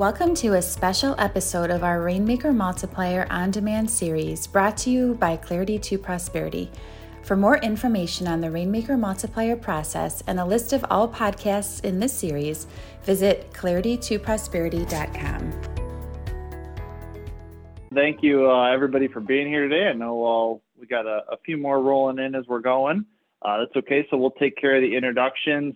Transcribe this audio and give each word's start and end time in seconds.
Welcome 0.00 0.32
to 0.36 0.54
a 0.54 0.62
special 0.62 1.14
episode 1.18 1.68
of 1.68 1.84
our 1.84 2.00
Rainmaker 2.00 2.54
Multiplier 2.54 3.26
on 3.28 3.50
Demand 3.50 3.90
series 3.90 4.46
brought 4.46 4.78
to 4.78 4.88
you 4.88 5.12
by 5.16 5.36
Clarity 5.36 5.78
to 5.80 5.98
Prosperity. 5.98 6.70
For 7.22 7.36
more 7.36 7.58
information 7.58 8.26
on 8.26 8.40
the 8.40 8.50
Rainmaker 8.50 8.96
Multiplier 8.96 9.56
process 9.56 10.22
and 10.26 10.40
a 10.40 10.44
list 10.46 10.72
of 10.72 10.86
all 10.88 11.06
podcasts 11.06 11.84
in 11.84 12.00
this 12.00 12.14
series, 12.14 12.66
visit 13.02 13.52
claritytoprosperity.com. 13.52 15.60
Thank 17.92 18.22
you, 18.22 18.50
uh, 18.50 18.72
everybody, 18.72 19.06
for 19.06 19.20
being 19.20 19.48
here 19.48 19.68
today. 19.68 19.88
I 19.88 19.92
know 19.92 20.24
uh, 20.24 20.54
we 20.80 20.86
got 20.86 21.04
a, 21.04 21.24
a, 21.30 21.36
few 21.44 21.58
more 21.58 21.78
rolling 21.78 22.18
in 22.18 22.34
as 22.34 22.46
we're 22.48 22.60
going. 22.60 23.04
Uh, 23.42 23.58
that's 23.58 23.76
okay. 23.76 24.06
So 24.10 24.16
we'll 24.16 24.30
take 24.30 24.56
care 24.56 24.76
of 24.76 24.80
the 24.80 24.96
introductions. 24.96 25.74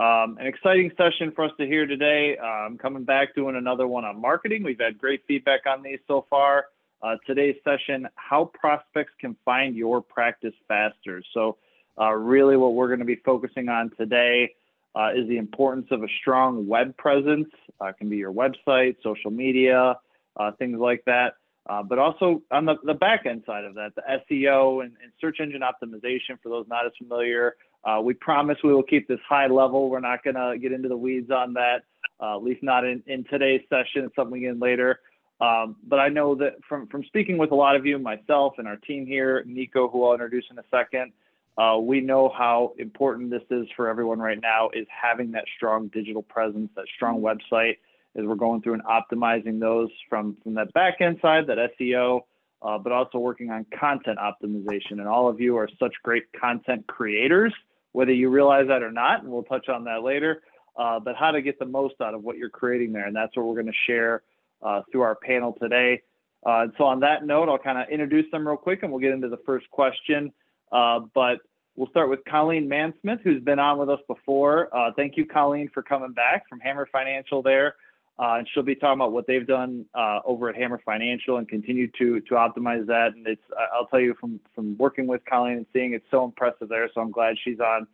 Um, 0.00 0.38
an 0.40 0.46
exciting 0.46 0.90
session 0.96 1.30
for 1.30 1.44
us 1.44 1.52
to 1.58 1.66
hear 1.66 1.84
today. 1.84 2.38
I'm 2.38 2.72
um, 2.72 2.78
coming 2.78 3.04
back 3.04 3.34
doing 3.34 3.54
another 3.54 3.86
one 3.86 4.06
on 4.06 4.18
marketing. 4.18 4.62
We've 4.62 4.80
had 4.80 4.96
great 4.96 5.22
feedback 5.28 5.66
on 5.66 5.82
these 5.82 5.98
so 6.08 6.24
far. 6.30 6.68
Uh, 7.02 7.16
today's 7.26 7.56
session, 7.64 8.08
how 8.14 8.46
prospects 8.46 9.12
can 9.20 9.36
find 9.44 9.76
your 9.76 10.00
practice 10.00 10.54
faster. 10.66 11.22
So 11.34 11.58
uh, 12.00 12.12
really 12.12 12.56
what 12.56 12.72
we're 12.72 12.86
going 12.86 13.00
to 13.00 13.04
be 13.04 13.16
focusing 13.16 13.68
on 13.68 13.90
today 13.98 14.54
uh, 14.94 15.10
is 15.14 15.28
the 15.28 15.36
importance 15.36 15.88
of 15.90 16.02
a 16.02 16.08
strong 16.18 16.66
web 16.66 16.96
presence. 16.96 17.50
Uh, 17.78 17.88
it 17.88 17.98
can 17.98 18.08
be 18.08 18.16
your 18.16 18.32
website, 18.32 18.96
social 19.02 19.30
media, 19.30 19.98
uh, 20.34 20.50
things 20.52 20.78
like 20.80 21.04
that. 21.04 21.34
Uh, 21.70 21.84
but 21.84 22.00
also 22.00 22.42
on 22.50 22.64
the, 22.64 22.74
the 22.82 22.94
back 22.94 23.26
end 23.26 23.44
side 23.46 23.64
of 23.64 23.74
that, 23.74 23.92
the 23.94 24.02
SEO 24.28 24.82
and, 24.82 24.92
and 25.00 25.12
search 25.20 25.38
engine 25.38 25.60
optimization 25.60 26.36
for 26.42 26.48
those 26.48 26.66
not 26.68 26.84
as 26.84 26.90
familiar, 26.98 27.54
uh, 27.84 28.00
we 28.02 28.12
promise 28.12 28.58
we 28.64 28.74
will 28.74 28.82
keep 28.82 29.06
this 29.06 29.20
high 29.28 29.46
level. 29.46 29.88
We're 29.88 30.00
not 30.00 30.24
going 30.24 30.34
to 30.34 30.58
get 30.58 30.72
into 30.72 30.88
the 30.88 30.96
weeds 30.96 31.30
on 31.30 31.52
that, 31.52 31.82
uh, 32.20 32.34
at 32.34 32.42
least 32.42 32.64
not 32.64 32.84
in, 32.84 33.04
in 33.06 33.22
today's 33.30 33.60
session. 33.70 34.04
It's 34.04 34.16
something 34.16 34.42
in 34.42 34.58
later. 34.58 34.98
Um, 35.40 35.76
but 35.86 36.00
I 36.00 36.08
know 36.08 36.34
that 36.34 36.56
from, 36.68 36.88
from 36.88 37.04
speaking 37.04 37.38
with 37.38 37.52
a 37.52 37.54
lot 37.54 37.76
of 37.76 37.86
you, 37.86 38.00
myself 38.00 38.54
and 38.58 38.66
our 38.66 38.76
team 38.76 39.06
here, 39.06 39.44
Nico, 39.46 39.88
who 39.88 40.04
I'll 40.04 40.14
introduce 40.14 40.46
in 40.50 40.58
a 40.58 40.64
second, 40.72 41.12
uh, 41.56 41.78
we 41.80 42.00
know 42.00 42.32
how 42.36 42.72
important 42.78 43.30
this 43.30 43.44
is 43.48 43.68
for 43.76 43.88
everyone 43.88 44.18
right 44.18 44.40
now 44.40 44.70
is 44.70 44.88
having 44.90 45.30
that 45.32 45.44
strong 45.56 45.86
digital 45.86 46.22
presence, 46.22 46.68
that 46.74 46.86
strong 46.96 47.20
website 47.20 47.76
as 48.16 48.24
we're 48.24 48.34
going 48.34 48.62
through 48.62 48.74
and 48.74 48.82
optimizing 48.84 49.60
those 49.60 49.88
from, 50.08 50.36
from 50.42 50.54
that 50.54 50.72
back 50.72 51.00
end 51.00 51.18
side, 51.22 51.46
that 51.46 51.58
SEO, 51.78 52.20
uh, 52.62 52.78
but 52.78 52.92
also 52.92 53.18
working 53.18 53.50
on 53.50 53.64
content 53.78 54.18
optimization. 54.18 54.92
And 54.92 55.06
all 55.08 55.28
of 55.28 55.40
you 55.40 55.56
are 55.56 55.68
such 55.78 55.94
great 56.02 56.24
content 56.38 56.86
creators 56.86 57.52
whether 57.92 58.12
you 58.12 58.28
realize 58.28 58.68
that 58.68 58.82
or 58.82 58.92
not, 58.92 59.22
and 59.22 59.30
we'll 59.30 59.42
touch 59.42 59.68
on 59.68 59.84
that 59.84 60.02
later. 60.02 60.42
Uh, 60.76 61.00
but 61.00 61.16
how 61.16 61.30
to 61.30 61.42
get 61.42 61.58
the 61.58 61.66
most 61.66 61.94
out 62.00 62.14
of 62.14 62.22
what 62.22 62.36
you're 62.36 62.48
creating 62.48 62.92
there, 62.92 63.06
and 63.06 63.14
that's 63.14 63.36
what 63.36 63.44
we're 63.44 63.54
going 63.54 63.66
to 63.66 63.72
share 63.86 64.22
uh, 64.62 64.80
through 64.90 65.02
our 65.02 65.16
panel 65.16 65.54
today. 65.60 66.00
Uh, 66.46 66.62
and 66.62 66.72
so, 66.78 66.84
on 66.84 67.00
that 67.00 67.26
note, 67.26 67.48
I'll 67.48 67.58
kind 67.58 67.76
of 67.76 67.88
introduce 67.90 68.30
them 68.30 68.46
real 68.46 68.56
quick, 68.56 68.82
and 68.82 68.90
we'll 68.90 69.00
get 69.00 69.10
into 69.10 69.28
the 69.28 69.40
first 69.44 69.68
question. 69.70 70.32
Uh, 70.72 71.00
but 71.12 71.38
we'll 71.74 71.90
start 71.90 72.08
with 72.08 72.20
Colleen 72.26 72.68
Mansmith, 72.68 73.20
who's 73.22 73.42
been 73.42 73.58
on 73.58 73.78
with 73.78 73.90
us 73.90 73.98
before. 74.06 74.74
Uh, 74.74 74.92
thank 74.96 75.16
you, 75.16 75.26
Colleen, 75.26 75.68
for 75.74 75.82
coming 75.82 76.12
back 76.12 76.48
from 76.48 76.60
Hammer 76.60 76.88
Financial 76.90 77.42
there. 77.42 77.74
Uh, 78.20 78.36
and 78.36 78.48
she'll 78.52 78.62
be 78.62 78.74
talking 78.74 79.00
about 79.00 79.12
what 79.12 79.26
they've 79.26 79.46
done 79.46 79.86
uh, 79.94 80.20
over 80.26 80.50
at 80.50 80.56
Hammer 80.56 80.80
Financial 80.84 81.38
and 81.38 81.48
continue 81.48 81.90
to 81.98 82.20
to 82.20 82.34
optimize 82.34 82.86
that. 82.86 83.14
And 83.16 83.26
it's 83.26 83.42
I'll 83.74 83.86
tell 83.86 84.00
you 84.00 84.14
from 84.20 84.38
from 84.54 84.76
working 84.76 85.06
with 85.06 85.24
Colleen 85.24 85.56
and 85.56 85.66
seeing 85.72 85.94
it's 85.94 86.04
so 86.10 86.24
impressive 86.24 86.68
there. 86.68 86.90
So 86.94 87.00
I'm 87.00 87.12
glad 87.12 87.36
she's 87.42 87.60
on 87.60 87.86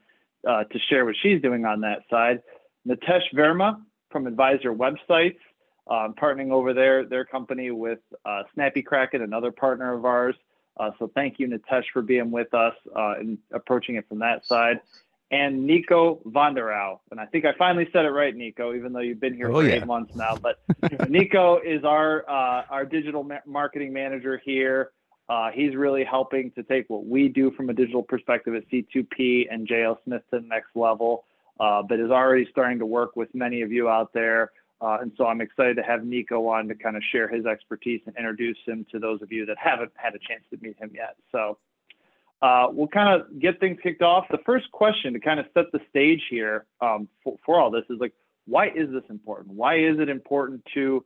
uh, 0.47 0.65
to 0.65 0.79
share 0.91 1.05
what 1.05 1.15
she's 1.23 1.41
doing 1.41 1.65
on 1.65 1.81
that 1.83 2.01
side. 2.11 2.43
Nitesh 2.89 3.23
Verma 3.35 3.81
from 4.11 4.27
Advisor 4.27 4.73
Websites, 4.75 5.39
um, 5.89 6.15
partnering 6.21 6.51
over 6.51 6.75
there 6.75 7.05
their 7.05 7.25
company 7.25 7.71
with 7.71 8.01
uh, 8.25 8.43
Snappy 8.55 8.83
Kraken, 8.83 9.23
another 9.23 9.53
partner 9.53 9.95
of 9.95 10.05
ours. 10.05 10.35
Uh, 10.77 10.91
so 10.99 11.09
thank 11.15 11.39
you, 11.39 11.47
Nitesh, 11.47 11.85
for 11.93 12.03
being 12.03 12.33
with 12.33 12.53
us 12.53 12.75
uh, 12.97 13.15
and 13.19 13.39
approaching 13.53 13.95
it 13.95 14.09
from 14.09 14.19
that 14.19 14.45
side 14.45 14.81
and 15.31 15.67
Nico 15.67 16.21
Vonderau. 16.27 17.01
And 17.11 17.21
I 17.21 17.27
think 17.27 17.45
I 17.45 17.53
finally 17.59 17.89
said 17.93 18.05
it 18.05 18.11
right, 18.11 18.35
Nico, 18.35 18.75
even 18.75 18.93
though 18.93 19.01
you've 19.01 19.21
been 19.21 19.35
here 19.35 19.51
oh, 19.51 19.61
for 19.61 19.67
yeah. 19.67 19.77
eight 19.77 19.87
months 19.87 20.15
now. 20.15 20.37
But 20.37 20.61
Nico 21.11 21.59
is 21.59 21.85
our 21.85 22.29
uh, 22.29 22.65
our 22.71 22.85
digital 22.85 23.25
ma- 23.25 23.39
marketing 23.47 23.93
manager 23.93 24.41
here. 24.45 24.91
Uh, 25.29 25.51
he's 25.53 25.75
really 25.75 26.05
helping 26.05 26.53
to 26.53 26.63
take 26.63 26.89
what 26.89 27.05
we 27.05 27.29
do 27.29 27.51
from 27.51 27.69
a 27.69 27.73
digital 27.75 28.03
perspective 28.03 28.55
at 28.55 28.63
C2P 28.71 29.47
and 29.51 29.67
JL 29.67 29.97
Smith 30.05 30.23
to 30.31 30.41
the 30.41 30.47
next 30.47 30.69
level, 30.77 31.25
uh, 31.59 31.83
but 31.83 31.99
is 31.99 32.13
already 32.13 32.47
starting 32.53 32.79
to 32.79 32.87
work 32.87 33.17
with 33.17 33.29
many 33.35 33.63
of 33.63 33.73
you 33.73 33.89
out 33.89 34.13
there. 34.13 34.53
Uh, 34.81 34.99
and 35.01 35.11
so 35.17 35.27
I'm 35.27 35.41
excited 35.41 35.77
to 35.77 35.83
have 35.83 36.05
Nico 36.05 36.47
on 36.49 36.69
to 36.69 36.75
kind 36.75 36.97
of 36.97 37.03
share 37.11 37.29
his 37.29 37.45
expertise 37.45 38.03
and 38.07 38.15
introduce 38.17 38.59
him 38.67 38.87
to 38.93 39.01
those 39.01 39.23
of 39.23 39.33
you 39.33 39.47
that 39.47 39.57
haven't 39.59 39.93
had 39.97 40.15
a 40.15 40.19
chance 40.19 40.43
to 40.51 40.59
meet 40.61 40.79
him 40.79 40.93
yet. 40.95 41.17
So 41.33 41.59
uh, 42.43 42.67
we'll 42.71 42.89
kind 42.89 43.21
of 43.21 43.41
get 43.41 43.59
things 43.61 43.79
kicked 43.83 44.03
off. 44.03 44.27
The 44.31 44.39
first 44.45 44.71
question 44.71 45.15
to 45.15 45.21
kind 45.21 45.41
of 45.41 45.47
set 45.55 45.67
the 45.73 45.81
stage 45.89 46.23
here 46.29 46.67
um, 46.81 47.09
for, 47.25 47.37
for, 47.45 47.59
all 47.59 47.71
this 47.71 47.85
is 47.89 47.99
like, 47.99 48.13
why 48.47 48.69
is 48.69 48.91
this 48.91 49.05
important? 49.09 49.55
Why 49.55 49.79
is 49.79 49.99
it 49.99 50.09
important 50.09 50.63
to 50.75 51.05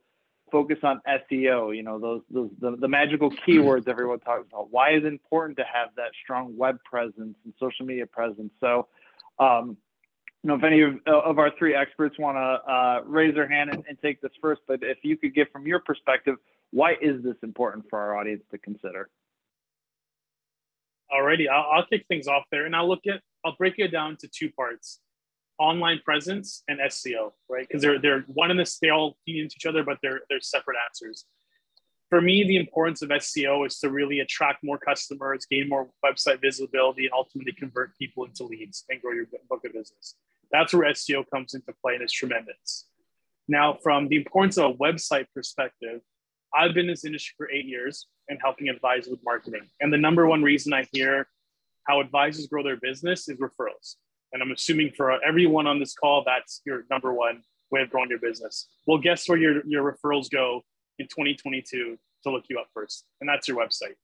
focus 0.51 0.79
on 0.83 1.01
SEO? 1.07 1.75
You 1.75 1.83
know, 1.83 1.99
those, 1.99 2.21
those 2.29 2.49
the, 2.59 2.75
the 2.75 2.87
magical 2.87 3.31
keywords 3.47 3.87
everyone 3.87 4.19
talks 4.19 4.45
about. 4.51 4.71
Why 4.71 4.91
is 4.91 5.03
it 5.03 5.07
important 5.07 5.57
to 5.57 5.63
have 5.63 5.89
that 5.95 6.11
strong 6.21 6.57
web 6.57 6.79
presence 6.83 7.37
and 7.45 7.53
social 7.59 7.85
media 7.85 8.05
presence? 8.05 8.51
So, 8.59 8.87
um, 9.39 9.77
you 10.43 10.49
know, 10.49 10.55
if 10.55 10.63
any 10.63 10.81
of, 10.81 10.99
of 11.07 11.39
our 11.39 11.51
three 11.57 11.75
experts 11.75 12.17
want 12.19 12.35
to 12.35 12.71
uh, 12.71 13.01
raise 13.05 13.35
their 13.35 13.47
hand 13.47 13.69
and, 13.69 13.83
and 13.87 13.97
take 14.01 14.21
this 14.21 14.31
first, 14.41 14.61
but 14.67 14.79
if 14.81 14.97
you 15.03 15.15
could 15.15 15.33
give 15.33 15.47
from 15.51 15.65
your 15.65 15.79
perspective, 15.79 16.35
why 16.71 16.93
is 17.01 17.23
this 17.23 17.35
important 17.43 17.85
for 17.89 17.99
our 17.99 18.17
audience 18.17 18.43
to 18.51 18.57
consider? 18.57 19.09
Alrighty, 21.11 21.49
I'll, 21.49 21.65
I'll 21.71 21.85
kick 21.85 22.05
things 22.07 22.27
off 22.27 22.43
there, 22.51 22.65
and 22.65 22.75
I'll 22.75 22.87
look 22.87 23.05
at 23.07 23.21
I'll 23.43 23.55
break 23.57 23.75
it 23.77 23.89
down 23.89 24.17
to 24.17 24.27
two 24.27 24.51
parts: 24.51 24.99
online 25.59 25.99
presence 26.03 26.63
and 26.67 26.79
SEO, 26.79 27.31
right? 27.49 27.67
Because 27.67 27.81
they're 27.81 27.99
they're 27.99 28.21
one 28.27 28.51
in 28.51 28.57
this 28.57 28.77
they 28.79 28.89
all 28.89 29.17
feed 29.25 29.41
into 29.41 29.55
each 29.57 29.65
other, 29.65 29.83
but 29.83 29.97
they're 30.01 30.21
they're 30.29 30.41
separate 30.41 30.77
answers. 30.87 31.25
For 32.09 32.19
me, 32.19 32.43
the 32.43 32.57
importance 32.57 33.01
of 33.01 33.09
SEO 33.09 33.65
is 33.65 33.79
to 33.79 33.89
really 33.89 34.19
attract 34.19 34.65
more 34.65 34.77
customers, 34.77 35.45
gain 35.49 35.69
more 35.69 35.89
website 36.05 36.41
visibility, 36.41 37.05
and 37.05 37.13
ultimately 37.13 37.53
convert 37.53 37.97
people 37.97 38.25
into 38.25 38.43
leads 38.43 38.83
and 38.89 39.01
grow 39.01 39.13
your 39.13 39.27
book 39.49 39.63
of 39.65 39.71
business. 39.71 40.15
That's 40.51 40.73
where 40.73 40.91
SEO 40.91 41.23
comes 41.33 41.53
into 41.53 41.73
play 41.81 41.95
and 41.95 42.03
is 42.03 42.11
tremendous. 42.11 42.87
Now, 43.47 43.77
from 43.81 44.09
the 44.09 44.17
importance 44.17 44.57
of 44.57 44.71
a 44.71 44.73
website 44.73 45.27
perspective, 45.33 46.01
I've 46.53 46.73
been 46.73 46.85
in 46.85 46.91
this 46.91 47.05
industry 47.05 47.33
for 47.37 47.49
eight 47.49 47.65
years 47.65 48.07
and 48.31 48.39
helping 48.41 48.69
advise 48.69 49.07
with 49.07 49.19
marketing. 49.23 49.67
And 49.81 49.91
the 49.93 49.97
number 49.97 50.25
one 50.25 50.41
reason 50.41 50.73
I 50.73 50.87
hear 50.93 51.27
how 51.83 51.99
advisors 51.99 52.47
grow 52.47 52.63
their 52.63 52.77
business 52.77 53.27
is 53.27 53.37
referrals. 53.37 53.95
And 54.31 54.41
I'm 54.41 54.51
assuming 54.51 54.93
for 54.95 55.23
everyone 55.23 55.67
on 55.67 55.79
this 55.79 55.93
call, 55.93 56.23
that's 56.25 56.61
your 56.65 56.85
number 56.89 57.13
one 57.13 57.43
way 57.71 57.81
of 57.81 57.89
growing 57.89 58.09
your 58.09 58.19
business. 58.19 58.69
Well, 58.87 58.97
guess 58.97 59.27
where 59.27 59.37
your, 59.37 59.61
your 59.67 59.83
referrals 59.83 60.31
go 60.31 60.61
in 60.97 61.07
2022 61.07 61.97
to 62.23 62.31
look 62.31 62.45
you 62.49 62.57
up 62.57 62.67
first? 62.73 63.05
And 63.19 63.29
that's 63.29 63.49
your 63.49 63.57
website. 63.57 63.95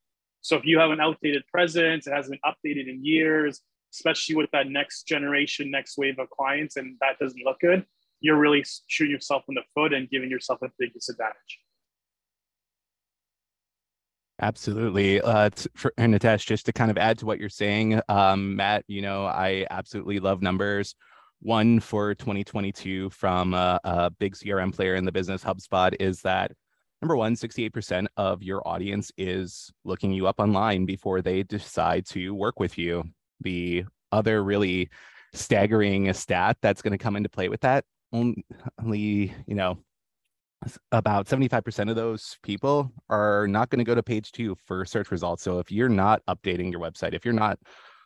So 0.42 0.58
if 0.58 0.66
you 0.66 0.78
have 0.78 0.92
an 0.92 1.00
outdated 1.00 1.48
presence, 1.48 2.06
it 2.06 2.14
hasn't 2.14 2.38
been 2.42 2.54
updated 2.54 2.90
in 2.90 3.04
years, 3.04 3.62
especially 3.94 4.36
with 4.36 4.52
that 4.52 4.68
next 4.68 5.08
generation, 5.08 5.72
next 5.72 5.98
wave 5.98 6.20
of 6.20 6.30
clients, 6.30 6.76
and 6.76 6.98
that 7.00 7.18
doesn't 7.20 7.42
look 7.46 7.60
good, 7.62 7.86
you're 8.20 8.38
really 8.38 8.66
shooting 8.88 9.12
yourself 9.12 9.44
in 9.48 9.56
the 9.56 9.64
foot 9.74 9.94
and 9.94 10.10
giving 10.10 10.30
yourself 10.30 10.62
a 10.64 10.70
big 10.78 10.94
disadvantage. 10.94 11.60
Absolutely. 14.40 15.20
Uh, 15.20 15.50
for, 15.76 15.92
and 15.98 16.14
Nitesh, 16.14 16.46
just 16.46 16.68
to 16.68 16.74
kind 16.74 16.92
of 16.92 16.98
add 16.98 17.18
to 17.20 17.26
what 17.26 17.40
you're 17.40 17.50
saying, 17.50 18.00
um, 18.08 18.56
Matt, 18.56 18.84
you 18.88 19.02
know, 19.02 19.26
I 19.26 19.66
absolutely 19.72 20.20
love 20.20 20.42
numbers. 20.42 20.96
One 21.40 21.80
for 21.80 22.14
2022 22.14 23.10
from 23.10 23.54
a, 23.54 23.80
a 23.84 24.10
big 24.12 24.36
CRM 24.36 24.74
player 24.74 24.96
in 24.96 25.06
the 25.06 25.12
business, 25.12 25.44
HubSpot, 25.44 25.96
is 26.00 26.22
that 26.22 26.52
number 27.02 27.16
one, 27.16 27.36
68% 27.36 28.08
of 28.16 28.44
your 28.44 28.68
audience 28.68 29.12
is 29.18 29.72
looking 29.84 30.12
you 30.12 30.28
up 30.28 30.40
online 30.40 30.86
before 30.86 31.22
they 31.22 31.44
decide 31.44 32.06
to 32.08 32.34
work 32.34 32.60
with 32.60 32.78
you. 32.78 33.04
The 33.42 33.86
other 34.12 34.44
really 34.44 34.90
staggering 35.34 36.12
stat 36.14 36.58
that's 36.62 36.82
going 36.82 36.92
to 36.92 36.98
come 36.98 37.16
into 37.16 37.30
play 37.30 37.50
with 37.50 37.62
that 37.62 37.86
only, 38.14 39.34
you 39.46 39.56
know, 39.56 39.78
about 40.92 41.28
75% 41.28 41.90
of 41.90 41.96
those 41.96 42.38
people 42.44 42.92
are 43.10 43.48
not 43.48 43.70
going 43.70 43.80
to 43.80 43.86
go 43.86 43.96
to 43.96 44.04
page 44.04 44.32
two 44.32 44.56
for 44.66 44.86
search 44.86 45.12
results. 45.12 45.44
So 45.44 45.60
if 45.60 45.72
you're 45.72 45.90
not 45.90 46.22
updating 46.28 46.72
your 46.72 46.82
website, 46.82 47.14
if 47.14 47.26
you're 47.26 47.34
not 47.34 47.60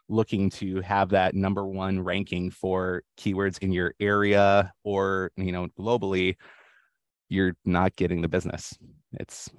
looking 0.09 0.49
to 0.49 0.81
have 0.81 1.09
that 1.09 1.33
number 1.33 1.65
one 1.65 1.99
ranking 1.99 2.51
for 2.51 3.03
keywords 3.17 3.59
in 3.59 3.71
your 3.71 3.93
area 3.99 4.73
or 4.83 5.31
you 5.37 5.51
know 5.51 5.67
globally, 5.79 6.35
you're 7.29 7.55
not 7.65 7.95
getting 7.95 8.21
the 8.21 8.27
business. 8.27 8.77
It's 9.13 9.49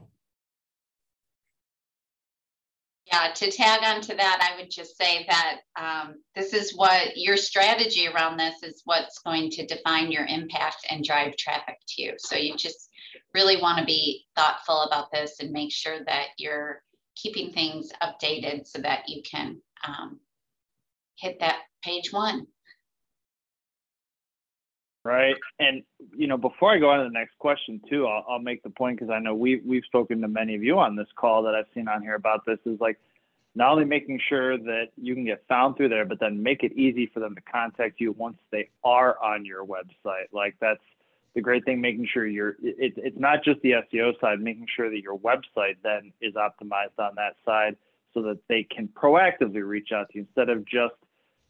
yeah, 3.13 3.31
to 3.35 3.51
tag 3.51 3.81
on 3.85 4.01
to 4.03 4.15
that, 4.15 4.49
I 4.51 4.59
would 4.59 4.71
just 4.71 4.97
say 4.97 5.27
that 5.29 5.59
um, 5.77 6.15
this 6.35 6.55
is 6.55 6.75
what 6.75 7.17
your 7.17 7.37
strategy 7.37 8.09
around 8.09 8.39
this 8.39 8.63
is 8.63 8.81
what's 8.87 9.19
going 9.19 9.51
to 9.51 9.67
define 9.67 10.11
your 10.11 10.25
impact 10.25 10.87
and 10.91 11.05
drive 11.05 11.37
traffic 11.37 11.77
to 11.89 12.03
you. 12.03 12.15
So 12.17 12.37
you 12.37 12.57
just 12.57 12.89
really 13.35 13.61
want 13.61 13.79
to 13.79 13.85
be 13.85 14.25
thoughtful 14.35 14.83
about 14.83 15.13
this 15.13 15.41
and 15.41 15.51
make 15.51 15.73
sure 15.73 15.99
that 16.07 16.29
you're 16.39 16.83
keeping 17.15 17.53
things 17.53 17.91
updated 18.03 18.67
so 18.67 18.81
that 18.81 19.03
you 19.09 19.23
can 19.31 19.61
um, 19.87 20.19
hit 21.17 21.39
that 21.41 21.59
page 21.85 22.13
one. 22.13 22.47
Right. 25.05 25.35
And, 25.59 25.83
you 26.17 26.29
know, 26.29 26.37
before 26.37 26.73
I 26.73 26.79
go 26.79 26.91
on 26.91 26.99
to 26.99 27.05
the 27.05 27.11
next 27.11 27.37
question 27.39 27.81
too, 27.91 28.07
I'll, 28.07 28.25
I'll 28.29 28.39
make 28.39 28.63
the 28.63 28.71
point 28.71 28.99
because 29.01 29.11
I 29.11 29.19
know 29.19 29.35
we, 29.35 29.61
we've 29.67 29.85
spoken 29.85 30.21
to 30.21 30.29
many 30.29 30.55
of 30.55 30.63
you 30.63 30.79
on 30.79 30.95
this 30.95 31.09
call 31.17 31.43
that 31.43 31.55
I've 31.57 31.67
seen 31.75 31.89
on 31.89 32.03
here 32.03 32.15
about 32.15 32.47
this 32.47 32.59
is 32.67 32.81
like 32.81 33.01
not 33.57 33.73
only 33.73 33.85
making 33.85 34.21
sure 34.29 34.57
that 34.57 34.87
you 34.97 35.15
can 35.15 35.25
get 35.25 35.43
found 35.49 35.77
through 35.77 35.89
there, 35.89 36.05
but 36.05 36.21
then 36.21 36.43
make 36.43 36.63
it 36.63 36.73
easy 36.73 37.11
for 37.13 37.19
them 37.19 37.35
to 37.35 37.41
contact 37.41 38.01
you 38.01 38.13
once 38.13 38.37
they 38.53 38.69
are 38.85 39.21
on 39.23 39.45
your 39.45 39.65
website. 39.65 40.29
Like 40.33 40.55
that's 40.61 40.81
the 41.35 41.41
great 41.41 41.65
thing, 41.65 41.81
making 41.81 42.07
sure 42.13 42.25
you're, 42.25 42.57
it, 42.63 42.95
it's 42.97 43.19
not 43.19 43.43
just 43.43 43.61
the 43.63 43.73
SEO 43.93 44.19
side, 44.21 44.41
making 44.41 44.67
sure 44.75 44.89
that 44.89 45.01
your 45.01 45.19
website 45.19 45.77
then 45.83 46.13
is 46.21 46.35
optimized 46.35 46.99
on 46.99 47.17
that 47.17 47.35
side 47.45 47.77
so 48.15 48.23
that 48.23 48.39
they 48.49 48.63
can 48.63 48.89
proactively 48.89 49.67
reach 49.67 49.91
out 49.93 50.11
to 50.11 50.19
you 50.19 50.27
instead 50.29 50.49
of 50.49 50.65
just 50.65 50.95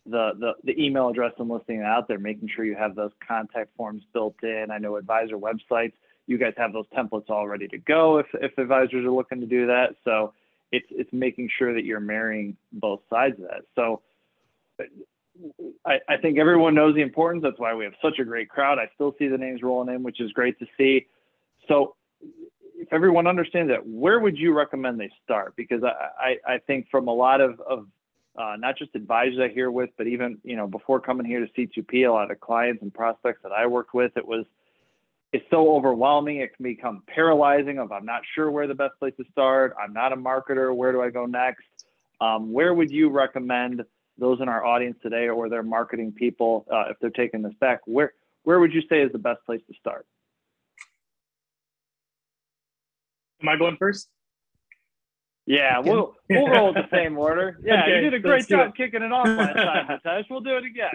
the, 0.07 0.33
the, 0.39 0.53
the 0.65 0.83
email 0.83 1.09
address 1.09 1.33
and 1.39 1.49
listing 1.49 1.81
it 1.81 1.85
out 1.85 2.09
there, 2.09 2.19
making 2.19 2.49
sure 2.55 2.65
you 2.65 2.75
have 2.75 2.95
those 2.95 3.13
contact 3.27 3.71
forms 3.77 4.03
built 4.13 4.37
in. 4.43 4.69
I 4.71 4.79
know 4.79 4.97
advisor 4.97 5.37
websites, 5.37 5.93
you 6.27 6.39
guys 6.39 6.55
have 6.57 6.73
those 6.73 6.87
templates 6.97 7.31
all 7.31 7.47
ready 7.47 7.69
to 7.69 7.79
go 7.79 8.19
if, 8.19 8.27
if 8.35 8.57
advisors 8.59 9.05
are 9.05 9.11
looking 9.11 9.41
to 9.41 9.47
do 9.47 9.67
that. 9.67 9.97
So 10.05 10.33
it's, 10.71 10.87
it's 10.91 11.13
making 11.13 11.51
sure 11.57 11.75
that 11.75 11.85
you're 11.85 12.01
marrying 12.01 12.57
both 12.73 13.01
sides 13.11 13.39
of 13.41 13.49
that. 13.49 13.63
So 13.75 14.03
I, 15.87 15.99
I 16.09 16.17
think 16.17 16.39
everyone 16.39 16.75
knows 16.75 16.95
the 16.95 17.03
importance. 17.03 17.43
That's 17.43 17.59
why 17.59 17.75
we 17.75 17.85
have 17.85 17.95
such 18.03 18.19
a 18.19 18.25
great 18.25 18.49
crowd. 18.49 18.79
I 18.79 18.89
still 18.95 19.15
see 19.19 19.29
the 19.29 19.39
names 19.39 19.63
rolling 19.63 19.95
in, 19.95 20.03
which 20.03 20.21
is 20.21 20.33
great 20.33 20.59
to 20.59 20.67
see. 20.77 21.07
So 21.69 21.95
if 22.77 22.93
everyone 22.93 23.27
understands 23.27 23.71
that, 23.71 23.87
where 23.87 24.19
would 24.21 24.37
you 24.37 24.53
recommend 24.53 24.99
they 24.99 25.11
start? 25.25 25.55
Because 25.57 25.83
I, 25.85 26.37
I, 26.49 26.55
I 26.55 26.59
think 26.59 26.89
from 26.91 27.09
a 27.09 27.15
lot 27.15 27.41
of, 27.41 27.61
of 27.61 27.87
uh, 28.37 28.57
not 28.59 28.79
just 28.79 28.95
advisors 28.95 29.39
I 29.39 29.49
hear 29.53 29.71
with, 29.71 29.91
but 29.97 30.07
even 30.07 30.39
you 30.43 30.57
know 30.57 30.67
before 30.67 31.01
coming 31.01 31.27
here 31.27 31.45
to 31.45 31.53
C2P, 31.53 32.09
a 32.09 32.13
lot 32.13 32.31
of 32.31 32.41
clients 32.41 32.83
and 32.83 32.93
prospects 32.93 33.41
that 33.43 33.53
I 33.53 33.67
worked 33.67 33.95
with, 33.95 34.17
it 34.17 34.27
was 34.27 34.47
it's 35.33 35.45
so 35.51 35.75
overwhelming. 35.75 36.39
It 36.39 36.55
can 36.57 36.63
become 36.63 37.03
paralyzing. 37.07 37.79
Of 37.79 37.93
I'm 37.93 38.07
not 38.07 38.23
sure 38.35 38.51
where 38.51 38.67
the 38.67 38.75
best 38.75 38.99
place 38.99 39.15
to 39.19 39.25
start. 39.33 39.75
I'm 39.83 39.93
not 39.93 40.13
a 40.13 40.17
marketer. 40.17 40.75
Where 40.75 40.93
do 40.93 41.03
I 41.03 41.11
go 41.11 41.27
next? 41.27 41.65
Um, 42.21 42.53
where 42.53 42.73
would 42.73 42.91
you 42.91 43.11
recommend 43.11 43.83
those 44.19 44.41
in 44.41 44.49
our 44.49 44.65
audience 44.65 44.97
today, 45.03 45.29
or 45.29 45.49
their 45.49 45.63
marketing 45.63 46.13
people, 46.13 46.67
uh, 46.71 46.85
if 46.91 46.99
they're 47.01 47.11
taking 47.11 47.43
this 47.43 47.55
back? 47.61 47.81
Where 47.87 48.15
where 48.45 48.61
would 48.61 48.73
you 48.73 48.83
say 48.89 49.03
is 49.03 49.13
the 49.13 49.19
best 49.19 49.45
place 49.45 49.61
to 49.69 49.75
start? 49.79 50.07
Am 53.43 53.49
I 53.49 53.57
going 53.57 53.77
first? 53.77 54.09
Yeah, 55.47 55.81
we'll 55.81 56.15
we'll 56.31 56.49
roll 56.49 56.73
the 56.73 56.87
same 56.91 57.19
order. 57.19 57.59
Yeah, 57.65 57.83
okay, 57.83 57.97
you 57.97 58.01
did 58.03 58.15
a 58.15 58.21
great 58.21 58.47
job 58.47 58.75
kicking 58.77 59.03
it 59.03 59.13
off 59.13 59.27
last 59.27 60.03
time. 60.05 60.25
We'll 60.31 60.41
do 60.41 60.57
it 60.57 60.65
again. 60.65 60.91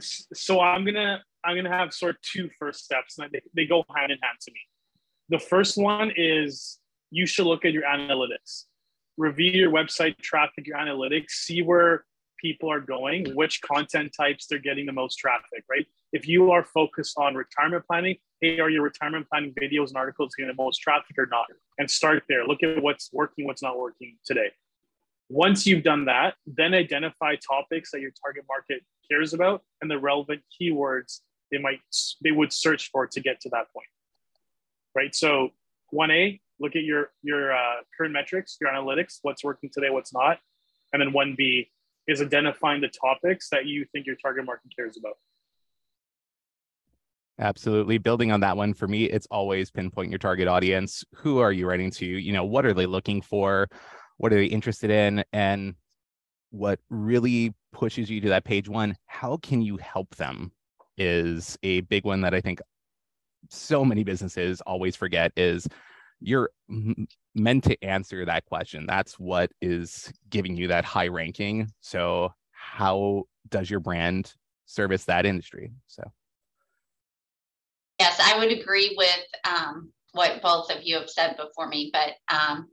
so 0.00 0.60
I'm 0.60 0.84
gonna 0.84 1.22
I'm 1.44 1.56
gonna 1.56 1.70
have 1.70 1.92
sort 1.92 2.16
of 2.16 2.22
two 2.22 2.50
first 2.58 2.84
steps, 2.84 3.18
and 3.18 3.30
they, 3.32 3.40
they 3.54 3.66
go 3.66 3.84
hand 3.94 4.10
in 4.10 4.18
hand 4.20 4.38
to 4.42 4.50
me. 4.52 4.60
The 5.28 5.38
first 5.38 5.78
one 5.78 6.12
is 6.16 6.78
you 7.10 7.26
should 7.26 7.46
look 7.46 7.64
at 7.64 7.72
your 7.72 7.84
analytics, 7.84 8.64
review 9.16 9.52
your 9.52 9.70
website 9.70 10.18
traffic, 10.18 10.66
your 10.66 10.76
analytics, 10.76 11.30
see 11.30 11.62
where 11.62 12.04
people 12.42 12.70
are 12.70 12.80
going, 12.80 13.34
which 13.34 13.62
content 13.62 14.12
types 14.14 14.46
they're 14.46 14.58
getting 14.58 14.84
the 14.84 14.92
most 14.92 15.16
traffic, 15.16 15.64
right? 15.70 15.86
If 16.12 16.26
you 16.26 16.50
are 16.50 16.64
focused 16.64 17.16
on 17.16 17.34
retirement 17.34 17.84
planning, 17.86 18.16
hey, 18.40 18.58
are 18.58 18.68
your 18.68 18.82
retirement 18.82 19.28
planning 19.30 19.54
videos 19.54 19.88
and 19.88 19.96
articles 19.96 20.34
getting 20.34 20.54
the 20.54 20.62
most 20.62 20.78
traffic 20.78 21.16
or 21.16 21.26
not? 21.26 21.46
And 21.78 21.88
start 21.88 22.24
there. 22.28 22.44
Look 22.44 22.62
at 22.64 22.82
what's 22.82 23.10
working, 23.12 23.46
what's 23.46 23.62
not 23.62 23.78
working 23.78 24.18
today. 24.26 24.50
Once 25.28 25.64
you've 25.66 25.84
done 25.84 26.04
that, 26.06 26.34
then 26.46 26.74
identify 26.74 27.36
topics 27.36 27.92
that 27.92 28.00
your 28.00 28.10
target 28.22 28.44
market 28.48 28.82
cares 29.08 29.32
about 29.32 29.62
and 29.80 29.90
the 29.90 29.98
relevant 29.98 30.42
keywords 30.60 31.20
they 31.50 31.58
might 31.58 31.80
they 32.24 32.32
would 32.32 32.52
search 32.52 32.90
for 32.90 33.06
to 33.06 33.20
get 33.20 33.40
to 33.40 33.48
that 33.50 33.72
point. 33.72 33.86
Right. 34.96 35.14
So 35.14 35.50
1A, 35.94 36.40
look 36.58 36.74
at 36.74 36.82
your 36.82 37.10
your 37.22 37.52
uh, 37.54 37.76
current 37.96 38.12
metrics, 38.12 38.56
your 38.60 38.70
analytics, 38.70 39.18
what's 39.22 39.44
working 39.44 39.70
today, 39.72 39.90
what's 39.90 40.12
not. 40.12 40.38
And 40.92 41.00
then 41.00 41.12
1B 41.12 41.68
is 42.08 42.20
identifying 42.20 42.80
the 42.80 42.88
topics 42.88 43.48
that 43.50 43.66
you 43.66 43.84
think 43.92 44.06
your 44.06 44.16
target 44.16 44.44
market 44.44 44.70
cares 44.76 44.96
about. 44.96 45.14
Absolutely. 47.38 47.98
Building 47.98 48.30
on 48.30 48.40
that 48.40 48.56
one, 48.56 48.74
for 48.74 48.86
me, 48.86 49.04
it's 49.04 49.26
always 49.30 49.70
pinpoint 49.70 50.10
your 50.10 50.18
target 50.18 50.48
audience. 50.48 51.04
Who 51.16 51.38
are 51.38 51.52
you 51.52 51.66
writing 51.66 51.90
to? 51.92 52.06
You 52.06 52.32
know, 52.32 52.44
what 52.44 52.66
are 52.66 52.74
they 52.74 52.86
looking 52.86 53.22
for? 53.22 53.68
What 54.18 54.32
are 54.32 54.36
they 54.36 54.46
interested 54.46 54.90
in? 54.90 55.24
And 55.32 55.74
what 56.50 56.78
really 56.90 57.54
pushes 57.72 58.10
you 58.10 58.20
to 58.20 58.28
that 58.28 58.44
page 58.44 58.68
one, 58.68 58.94
how 59.06 59.38
can 59.38 59.62
you 59.62 59.78
help 59.78 60.14
them? 60.16 60.52
Is 60.98 61.58
a 61.62 61.80
big 61.80 62.04
one 62.04 62.20
that 62.20 62.34
I 62.34 62.40
think 62.40 62.60
so 63.48 63.84
many 63.84 64.04
businesses 64.04 64.60
always 64.60 64.94
forget 64.94 65.32
is 65.36 65.66
you're 66.22 66.50
meant 67.34 67.64
to 67.64 67.84
answer 67.84 68.24
that 68.24 68.46
question. 68.46 68.86
That's 68.86 69.18
what 69.18 69.50
is 69.60 70.12
giving 70.30 70.56
you 70.56 70.68
that 70.68 70.84
high 70.84 71.08
ranking. 71.08 71.70
So, 71.80 72.32
how 72.50 73.24
does 73.48 73.68
your 73.68 73.80
brand 73.80 74.32
service 74.66 75.04
that 75.04 75.26
industry? 75.26 75.72
So, 75.86 76.02
yes, 77.98 78.18
I 78.22 78.38
would 78.38 78.52
agree 78.52 78.94
with 78.96 79.24
um, 79.44 79.92
what 80.12 80.42
both 80.42 80.70
of 80.70 80.78
you 80.82 80.96
have 80.96 81.10
said 81.10 81.36
before 81.36 81.68
me, 81.68 81.92
but 81.92 82.14
um, 82.34 82.68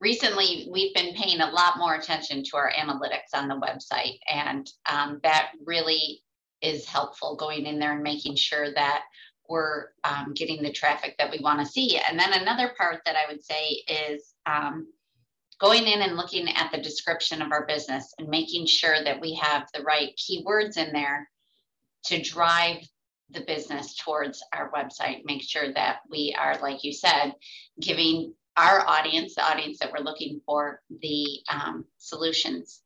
recently 0.00 0.68
we've 0.70 0.94
been 0.94 1.14
paying 1.14 1.40
a 1.40 1.50
lot 1.50 1.78
more 1.78 1.94
attention 1.94 2.42
to 2.44 2.56
our 2.56 2.70
analytics 2.72 3.34
on 3.34 3.48
the 3.48 3.54
website, 3.54 4.18
and 4.32 4.70
um, 4.90 5.20
that 5.22 5.50
really 5.64 6.22
is 6.62 6.86
helpful 6.86 7.36
going 7.36 7.64
in 7.64 7.78
there 7.78 7.94
and 7.94 8.02
making 8.02 8.36
sure 8.36 8.72
that 8.74 9.02
we're 9.50 9.88
um, 10.04 10.32
getting 10.34 10.62
the 10.62 10.72
traffic 10.72 11.16
that 11.18 11.30
we 11.30 11.40
want 11.40 11.58
to 11.58 11.66
see. 11.66 11.98
And 11.98 12.18
then 12.18 12.32
another 12.32 12.72
part 12.78 13.02
that 13.04 13.16
I 13.16 13.30
would 13.30 13.44
say 13.44 13.82
is 13.88 14.32
um, 14.46 14.86
going 15.60 15.88
in 15.88 16.02
and 16.02 16.16
looking 16.16 16.48
at 16.48 16.70
the 16.70 16.80
description 16.80 17.42
of 17.42 17.50
our 17.50 17.66
business 17.66 18.14
and 18.18 18.28
making 18.28 18.66
sure 18.66 19.02
that 19.02 19.20
we 19.20 19.34
have 19.34 19.66
the 19.74 19.82
right 19.82 20.16
keywords 20.16 20.76
in 20.76 20.92
there 20.92 21.28
to 22.04 22.22
drive 22.22 22.78
the 23.30 23.40
business 23.40 23.96
towards 23.96 24.42
our 24.52 24.70
website. 24.70 25.22
Make 25.24 25.42
sure 25.42 25.72
that 25.74 25.98
we 26.08 26.34
are, 26.38 26.56
like 26.62 26.84
you 26.84 26.92
said, 26.92 27.32
giving 27.80 28.32
our 28.56 28.86
audience, 28.86 29.34
the 29.34 29.44
audience 29.44 29.78
that 29.80 29.92
we're 29.92 30.04
looking 30.04 30.40
for, 30.46 30.80
the 31.02 31.26
um, 31.52 31.84
solutions 31.98 32.82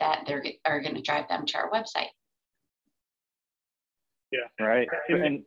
that 0.00 0.24
they're 0.26 0.44
are 0.64 0.80
going 0.80 0.94
to 0.94 1.02
drive 1.02 1.28
them 1.28 1.44
to 1.46 1.58
our 1.58 1.70
website. 1.70 2.08
Yeah. 4.30 4.64
Right. 4.64 4.88
And, 5.08 5.22
and 5.24 5.44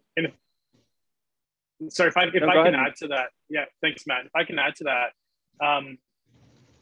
sorry 1.90 2.10
if 2.10 2.18
I 2.18 2.26
if 2.26 2.34
no, 2.36 2.50
I 2.50 2.64
can 2.64 2.76
ahead. 2.76 2.88
add 2.88 2.96
to 2.98 3.08
that. 3.10 3.30
Yeah, 3.50 3.66
thanks, 3.82 4.06
Matt. 4.08 4.26
If 4.26 4.36
I 4.36 4.44
can 4.44 4.60
add 4.60 4.76
to 4.78 4.84
that, 4.86 5.66
um, 5.66 5.98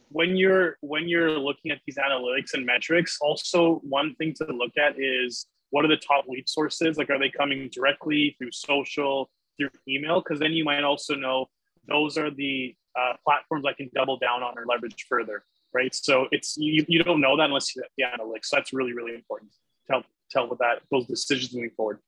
when 0.09 0.35
you're 0.35 0.77
when 0.81 1.07
you're 1.07 1.37
looking 1.37 1.71
at 1.71 1.79
these 1.85 1.97
analytics 1.97 2.53
and 2.53 2.65
metrics, 2.65 3.17
also 3.21 3.75
one 3.83 4.15
thing 4.15 4.33
to 4.35 4.45
look 4.51 4.77
at 4.77 4.95
is 4.97 5.45
what 5.71 5.85
are 5.85 5.87
the 5.87 5.97
top 5.97 6.25
lead 6.27 6.49
sources? 6.49 6.97
Like, 6.97 7.09
are 7.09 7.19
they 7.19 7.29
coming 7.29 7.69
directly 7.71 8.35
through 8.37 8.51
social, 8.51 9.29
through 9.57 9.69
email? 9.87 10.21
Because 10.21 10.39
then 10.39 10.53
you 10.53 10.63
might 10.63 10.83
also 10.83 11.15
know 11.15 11.47
those 11.87 12.17
are 12.17 12.31
the 12.31 12.75
uh, 12.99 13.13
platforms 13.23 13.65
I 13.67 13.73
can 13.73 13.89
double 13.93 14.17
down 14.17 14.41
on 14.41 14.57
or 14.57 14.65
leverage 14.65 15.05
further, 15.07 15.43
right? 15.73 15.93
So 15.93 16.27
it's 16.31 16.57
you, 16.57 16.85
you 16.87 17.03
don't 17.03 17.21
know 17.21 17.37
that 17.37 17.45
unless 17.45 17.75
you 17.75 17.83
have 17.83 17.91
the 17.97 18.03
analytics. 18.23 18.45
So 18.45 18.57
that's 18.57 18.73
really 18.73 18.93
really 18.93 19.13
important 19.13 19.51
to 19.87 19.93
help 19.93 20.05
tell 20.31 20.49
with 20.49 20.59
that 20.59 20.81
those 20.91 21.05
decisions 21.05 21.53
moving 21.53 21.71
forward. 21.71 21.99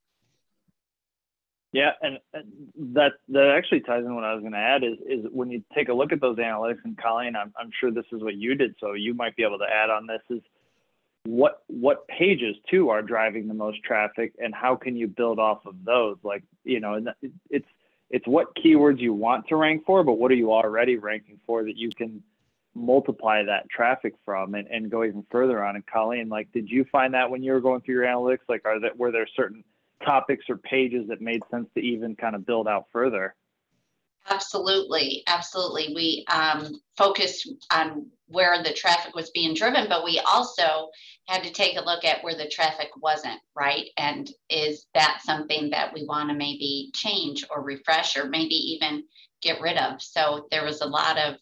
Yeah, 1.73 1.91
and 2.01 2.19
that 2.93 3.13
that 3.29 3.55
actually 3.55 3.79
ties 3.81 4.03
in 4.03 4.13
what 4.13 4.25
I 4.25 4.33
was 4.33 4.41
going 4.41 4.51
to 4.51 4.57
add 4.57 4.83
is 4.83 4.97
is 5.07 5.25
when 5.31 5.49
you 5.49 5.63
take 5.73 5.87
a 5.87 5.93
look 5.93 6.11
at 6.11 6.19
those 6.19 6.37
analytics, 6.37 6.79
and 6.83 6.97
Colleen, 6.97 7.35
I'm 7.35 7.53
I'm 7.57 7.71
sure 7.79 7.91
this 7.91 8.05
is 8.11 8.21
what 8.21 8.35
you 8.35 8.55
did, 8.55 8.75
so 8.79 8.91
you 8.93 9.13
might 9.13 9.37
be 9.37 9.43
able 9.43 9.59
to 9.59 9.69
add 9.71 9.89
on 9.89 10.05
this 10.05 10.21
is 10.29 10.41
what 11.23 11.63
what 11.67 12.07
pages 12.09 12.57
too 12.69 12.89
are 12.89 13.01
driving 13.01 13.47
the 13.47 13.53
most 13.53 13.81
traffic, 13.83 14.33
and 14.37 14.53
how 14.53 14.75
can 14.75 14.97
you 14.97 15.07
build 15.07 15.39
off 15.39 15.65
of 15.65 15.75
those? 15.85 16.17
Like 16.23 16.43
you 16.65 16.81
know, 16.81 17.05
it's 17.49 17.67
it's 18.09 18.27
what 18.27 18.53
keywords 18.55 18.99
you 18.99 19.13
want 19.13 19.47
to 19.47 19.55
rank 19.55 19.85
for, 19.85 20.03
but 20.03 20.13
what 20.13 20.29
are 20.31 20.35
you 20.35 20.51
already 20.51 20.97
ranking 20.97 21.39
for 21.45 21.63
that 21.63 21.77
you 21.77 21.89
can 21.89 22.21
multiply 22.75 23.43
that 23.43 23.69
traffic 23.69 24.13
from 24.25 24.55
and, 24.55 24.67
and 24.67 24.89
go 24.89 25.03
even 25.03 25.25
further 25.29 25.63
on. 25.63 25.75
And 25.75 25.85
Colleen, 25.85 26.29
like, 26.29 26.51
did 26.53 26.69
you 26.69 26.85
find 26.91 27.13
that 27.13 27.29
when 27.29 27.43
you 27.43 27.51
were 27.51 27.59
going 27.59 27.81
through 27.81 27.95
your 27.95 28.05
analytics, 28.05 28.47
like, 28.47 28.63
are 28.65 28.79
that 28.79 28.97
were 28.97 29.11
there 29.11 29.27
certain 29.35 29.63
topics 30.05 30.45
or 30.49 30.57
pages 30.57 31.07
that 31.07 31.21
made 31.21 31.41
sense 31.49 31.67
to 31.75 31.81
even 31.81 32.15
kind 32.15 32.35
of 32.35 32.45
build 32.45 32.67
out 32.67 32.85
further? 32.91 33.35
Absolutely, 34.29 35.23
absolutely. 35.27 35.93
We 35.95 36.25
um, 36.31 36.79
focused 36.95 37.49
on 37.71 38.07
where 38.27 38.61
the 38.63 38.73
traffic 38.73 39.15
was 39.15 39.31
being 39.31 39.55
driven, 39.55 39.87
but 39.89 40.05
we 40.05 40.21
also 40.25 40.89
had 41.27 41.43
to 41.43 41.51
take 41.51 41.77
a 41.77 41.83
look 41.83 42.05
at 42.05 42.23
where 42.23 42.35
the 42.35 42.47
traffic 42.47 42.89
wasn't, 43.01 43.39
right? 43.55 43.87
And 43.97 44.29
is 44.49 44.85
that 44.93 45.21
something 45.23 45.71
that 45.71 45.93
we 45.93 46.05
want 46.05 46.29
to 46.29 46.35
maybe 46.35 46.91
change 46.93 47.45
or 47.49 47.63
refresh 47.63 48.15
or 48.15 48.25
maybe 48.25 48.55
even 48.55 49.03
get 49.41 49.59
rid 49.59 49.77
of? 49.77 50.01
So 50.01 50.47
there 50.51 50.65
was 50.65 50.81
a 50.81 50.87
lot 50.87 51.17
of 51.17 51.35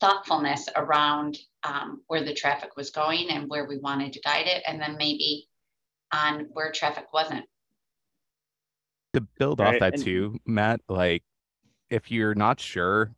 thoughtfulness 0.00 0.68
around 0.76 1.38
um, 1.62 2.02
where 2.08 2.24
the 2.24 2.34
traffic 2.34 2.76
was 2.76 2.90
going 2.90 3.30
and 3.30 3.48
where 3.48 3.66
we 3.66 3.78
wanted 3.78 4.12
to 4.14 4.20
guide 4.20 4.46
it, 4.46 4.62
and 4.66 4.80
then 4.80 4.96
maybe 4.96 5.46
on 6.12 6.48
where 6.52 6.72
traffic 6.72 7.12
wasn't. 7.12 7.44
To 9.14 9.20
build 9.38 9.58
right. 9.58 9.74
off 9.74 9.80
that 9.80 10.00
too, 10.00 10.38
Matt, 10.46 10.80
like 10.88 11.24
if 11.90 12.10
you're 12.10 12.34
not 12.34 12.60
sure, 12.60 13.12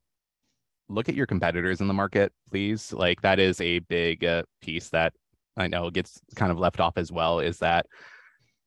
look 0.89 1.09
at 1.09 1.15
your 1.15 1.27
competitors 1.27 1.81
in 1.81 1.89
the 1.89 1.95
market, 1.95 2.33
please. 2.51 2.93
Like 2.93 3.21
that 3.23 3.39
is 3.39 3.61
a 3.61 3.81
big 3.81 4.25
uh, 4.25 4.45
piece 4.63 4.89
that 4.91 5.13
I 5.57 5.69
know 5.69 5.91
gets 5.91 6.21
kind 6.35 6.51
of 6.51 6.59
left 6.59 6.81
off 6.81 6.97
as 6.97 7.13
well. 7.13 7.41
Is 7.41 7.59
that 7.59 7.87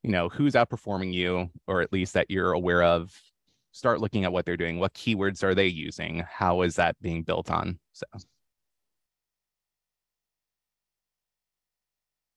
you 0.02 0.10
know 0.10 0.28
who's 0.28 0.54
outperforming 0.54 1.12
you, 1.12 1.48
or 1.66 1.82
at 1.82 1.92
least 1.92 2.14
that 2.14 2.30
you're 2.30 2.52
aware 2.52 2.82
of. 2.82 3.12
Start 3.72 4.00
looking 4.00 4.24
at 4.24 4.32
what 4.32 4.46
they're 4.46 4.56
doing. 4.56 4.78
What 4.78 4.94
keywords 4.94 5.42
are 5.42 5.54
they 5.54 5.66
using? 5.66 6.24
How 6.30 6.62
is 6.62 6.76
that 6.76 6.96
being 7.02 7.24
built 7.24 7.50
on? 7.50 7.78
So. 7.92 8.06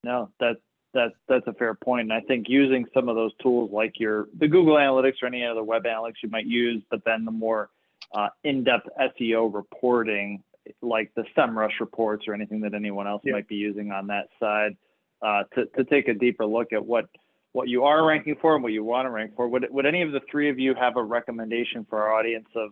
No, 0.03 0.31
that 0.39 0.57
that 0.93 1.11
that's 1.27 1.45
a 1.47 1.53
fair 1.53 1.73
point. 1.75 2.11
And 2.11 2.13
I 2.13 2.21
think 2.21 2.47
using 2.49 2.85
some 2.93 3.09
of 3.09 3.15
those 3.15 3.31
tools 3.41 3.71
like 3.71 3.99
your 3.99 4.27
the 4.37 4.47
Google 4.47 4.75
Analytics 4.75 5.21
or 5.21 5.27
any 5.27 5.45
other 5.45 5.63
web 5.63 5.83
analytics 5.83 6.23
you 6.23 6.29
might 6.29 6.45
use, 6.45 6.81
but 6.89 7.01
then 7.05 7.25
the 7.25 7.31
more 7.31 7.69
uh, 8.13 8.29
in-depth 8.43 8.87
SEO 8.99 9.53
reporting, 9.53 10.43
like 10.81 11.11
the 11.15 11.23
SEMrush 11.37 11.79
reports 11.79 12.25
or 12.27 12.33
anything 12.33 12.61
that 12.61 12.73
anyone 12.73 13.07
else 13.07 13.21
yeah. 13.23 13.33
might 13.33 13.47
be 13.47 13.55
using 13.55 13.91
on 13.91 14.07
that 14.07 14.29
side, 14.39 14.75
uh, 15.21 15.43
to 15.55 15.65
to 15.77 15.83
take 15.83 16.07
a 16.07 16.13
deeper 16.13 16.45
look 16.45 16.73
at 16.73 16.83
what 16.83 17.05
what 17.51 17.67
you 17.67 17.83
are 17.83 18.05
ranking 18.05 18.35
for 18.41 18.55
and 18.55 18.63
what 18.63 18.71
you 18.71 18.83
want 18.83 19.05
to 19.05 19.09
rank 19.11 19.35
for. 19.35 19.47
Would 19.47 19.67
would 19.69 19.85
any 19.85 20.01
of 20.01 20.11
the 20.11 20.21
three 20.29 20.49
of 20.49 20.59
you 20.59 20.73
have 20.75 20.97
a 20.97 21.03
recommendation 21.03 21.85
for 21.89 22.01
our 22.01 22.13
audience 22.13 22.47
of 22.55 22.71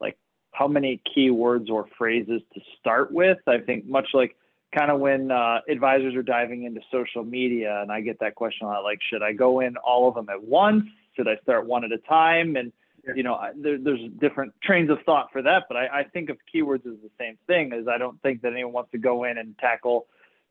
like 0.00 0.16
how 0.52 0.68
many 0.68 1.00
keywords 1.16 1.68
or 1.70 1.86
phrases 1.98 2.40
to 2.54 2.60
start 2.78 3.12
with? 3.12 3.38
I 3.46 3.58
think 3.58 3.86
much 3.86 4.08
like 4.14 4.36
kind 4.74 4.90
of 4.90 5.00
when 5.00 5.30
uh, 5.30 5.60
advisors 5.68 6.14
are 6.14 6.22
diving 6.22 6.64
into 6.64 6.80
social 6.92 7.24
media, 7.24 7.80
and 7.82 7.90
I 7.90 8.00
get 8.00 8.20
that 8.20 8.34
question 8.34 8.66
a 8.66 8.70
lot, 8.70 8.84
like, 8.84 9.00
should 9.02 9.22
I 9.22 9.32
go 9.32 9.60
in 9.60 9.76
all 9.76 10.08
of 10.08 10.14
them 10.14 10.28
at 10.28 10.42
once? 10.42 10.84
Should 11.16 11.28
I 11.28 11.36
start 11.42 11.66
one 11.66 11.84
at 11.84 11.92
a 11.92 11.98
time? 11.98 12.56
And 12.56 12.72
yeah. 13.06 13.14
you 13.16 13.22
know, 13.22 13.38
there, 13.56 13.78
there's 13.78 14.00
different 14.20 14.52
trains 14.62 14.90
of 14.90 14.98
thought 15.04 15.28
for 15.32 15.42
that, 15.42 15.64
but 15.68 15.76
I, 15.76 16.00
I 16.00 16.04
think 16.04 16.30
of 16.30 16.38
keywords 16.54 16.86
as 16.86 17.00
the 17.02 17.10
same 17.18 17.36
thing. 17.46 17.72
As 17.72 17.88
I 17.88 17.98
don't 17.98 18.20
think 18.22 18.42
that 18.42 18.52
anyone 18.52 18.72
wants 18.72 18.92
to 18.92 18.98
go 18.98 19.24
in 19.24 19.38
and 19.38 19.58
tackle 19.58 20.06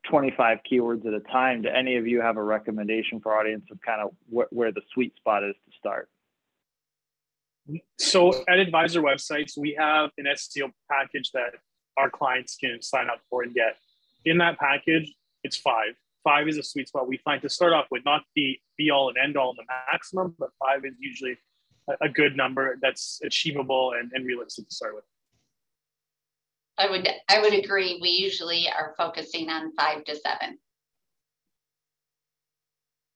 25 0.08 0.58
keywords 0.70 1.06
at 1.06 1.14
a 1.14 1.20
time. 1.20 1.62
Do 1.62 1.68
any 1.68 1.96
of 1.96 2.06
you 2.06 2.20
have 2.20 2.36
a 2.36 2.42
recommendation 2.42 3.20
for 3.20 3.38
audience 3.38 3.64
of 3.70 3.80
kind 3.82 4.00
of 4.00 4.10
wh- 4.28 4.52
where 4.52 4.72
the 4.72 4.82
sweet 4.92 5.14
spot 5.16 5.44
is 5.44 5.54
to 5.54 5.76
start? 5.78 6.08
So 7.98 8.32
at 8.48 8.58
advisor 8.58 9.02
websites, 9.02 9.56
we 9.56 9.76
have 9.78 10.10
an 10.18 10.24
SEO 10.24 10.72
package 10.90 11.30
that 11.32 11.54
our 11.96 12.10
clients 12.10 12.56
can 12.56 12.80
sign 12.80 13.08
up 13.08 13.20
for 13.28 13.42
and 13.42 13.54
get 13.54 13.76
in 14.24 14.38
that 14.38 14.58
package, 14.58 15.12
it's 15.42 15.56
five. 15.56 15.94
Five 16.22 16.48
is 16.48 16.58
a 16.58 16.62
sweet 16.62 16.88
spot 16.88 17.08
we 17.08 17.16
find 17.18 17.40
to 17.42 17.48
start 17.48 17.72
off 17.72 17.86
with, 17.90 18.04
not 18.04 18.22
the 18.36 18.58
be 18.76 18.90
all 18.90 19.08
and 19.08 19.16
end 19.16 19.36
all 19.36 19.50
and 19.50 19.58
the 19.58 19.64
maximum, 19.90 20.34
but 20.38 20.50
five 20.58 20.84
is 20.84 20.94
usually 20.98 21.36
a, 22.00 22.08
good 22.08 22.36
number 22.36 22.76
that's 22.82 23.20
achievable 23.24 23.94
and, 23.98 24.10
and 24.14 24.26
realistic 24.26 24.68
to 24.68 24.74
start 24.74 24.94
with. 24.94 25.04
I 26.78 26.90
would 26.90 27.08
I 27.28 27.40
would 27.40 27.54
agree. 27.54 27.98
We 28.00 28.10
usually 28.10 28.68
are 28.68 28.94
focusing 28.96 29.48
on 29.50 29.72
five 29.74 30.04
to 30.04 30.16
seven. 30.16 30.58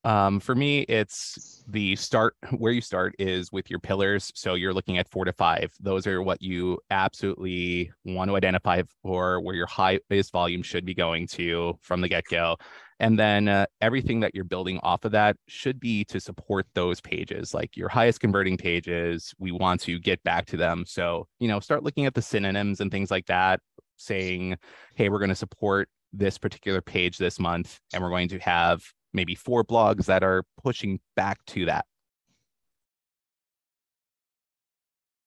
Um, 0.04 0.38
for 0.38 0.54
me, 0.54 0.80
it's 0.80 1.64
the 1.66 1.96
start 1.96 2.34
where 2.58 2.73
you 2.73 2.82
start 2.82 3.14
is 3.18 3.50
with 3.50 3.70
your 3.70 3.80
pillars. 3.80 4.30
So 4.34 4.54
you're 4.54 4.75
looking 4.75 4.99
at 4.99 5.08
four 5.08 5.25
to 5.25 5.32
five. 5.32 5.73
Those 5.80 6.06
are 6.06 6.23
what 6.23 6.42
you 6.42 6.78
absolutely 6.90 7.90
want 8.04 8.28
to 8.28 8.37
identify 8.37 8.82
for 9.02 9.40
where 9.40 9.54
your 9.54 9.66
highest 9.66 10.30
volume 10.30 10.62
should 10.62 10.84
be 10.84 10.94
going 10.94 11.26
to 11.28 11.78
from 11.80 12.02
the 12.02 12.08
get 12.08 12.25
go. 12.25 12.56
And 13.00 13.18
then 13.18 13.49
uh, 13.49 13.66
everything 13.80 14.20
that 14.20 14.34
you're 14.34 14.44
building 14.44 14.78
off 14.82 15.04
of 15.04 15.12
that 15.12 15.37
should 15.49 15.80
be 15.80 16.04
to 16.04 16.20
support 16.20 16.66
those 16.75 17.00
pages, 17.00 17.52
like 17.52 17.76
your 17.76 17.88
highest 17.88 18.20
converting 18.20 18.56
pages. 18.56 19.34
We 19.38 19.52
want 19.52 19.80
to 19.82 19.99
get 19.99 20.23
back 20.23 20.46
to 20.46 20.56
them. 20.56 20.84
So, 20.87 21.26
you 21.40 21.49
know, 21.49 21.61
start 21.61 21.82
looking 21.82 22.06
at 22.06 22.14
the 22.14 22.23
synonyms 22.23 22.80
and 22.80 22.90
things 22.90 23.11
like 23.11 23.26
that, 23.26 23.61
saying, 23.96 24.56
hey, 24.94 25.08
we're 25.08 25.18
going 25.18 25.28
to 25.30 25.34
support 25.34 25.88
this 26.12 26.38
particular 26.38 26.80
page 26.80 27.18
this 27.18 27.40
month, 27.40 27.80
and 27.92 28.02
we're 28.02 28.11
going 28.11 28.28
to 28.28 28.38
have 28.38 28.84
maybe 29.14 29.35
four 29.35 29.64
blogs 29.64 30.06
that 30.06 30.23
are 30.23 30.44
pushing 30.62 31.00
back 31.16 31.38
to 31.47 31.64
that. 31.66 31.87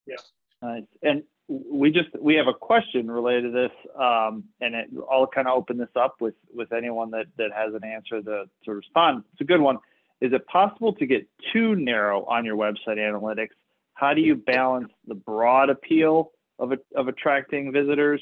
Yeah. 0.06 0.80
And 1.02 1.24
we 1.48 1.90
just 1.90 2.08
we 2.20 2.34
have 2.34 2.46
a 2.46 2.52
question 2.52 3.10
related 3.10 3.44
to 3.44 3.50
this, 3.50 3.70
um, 3.98 4.44
and 4.60 4.74
it, 4.74 4.88
I'll 5.10 5.26
kind 5.26 5.48
of 5.48 5.56
open 5.56 5.78
this 5.78 5.88
up 5.96 6.16
with 6.20 6.34
with 6.52 6.72
anyone 6.72 7.10
that 7.12 7.26
that 7.38 7.50
has 7.54 7.74
an 7.74 7.84
answer 7.84 8.20
to 8.22 8.44
to 8.64 8.74
respond. 8.74 9.24
It's 9.32 9.40
a 9.40 9.44
good 9.44 9.60
one. 9.60 9.78
Is 10.20 10.32
it 10.32 10.46
possible 10.46 10.92
to 10.94 11.06
get 11.06 11.26
too 11.52 11.74
narrow 11.76 12.24
on 12.24 12.44
your 12.44 12.56
website 12.56 12.98
analytics? 12.98 13.50
How 13.94 14.14
do 14.14 14.20
you 14.20 14.34
balance 14.34 14.90
the 15.06 15.14
broad 15.14 15.70
appeal 15.70 16.32
of 16.58 16.72
a, 16.72 16.78
of 16.94 17.08
attracting 17.08 17.72
visitors 17.72 18.20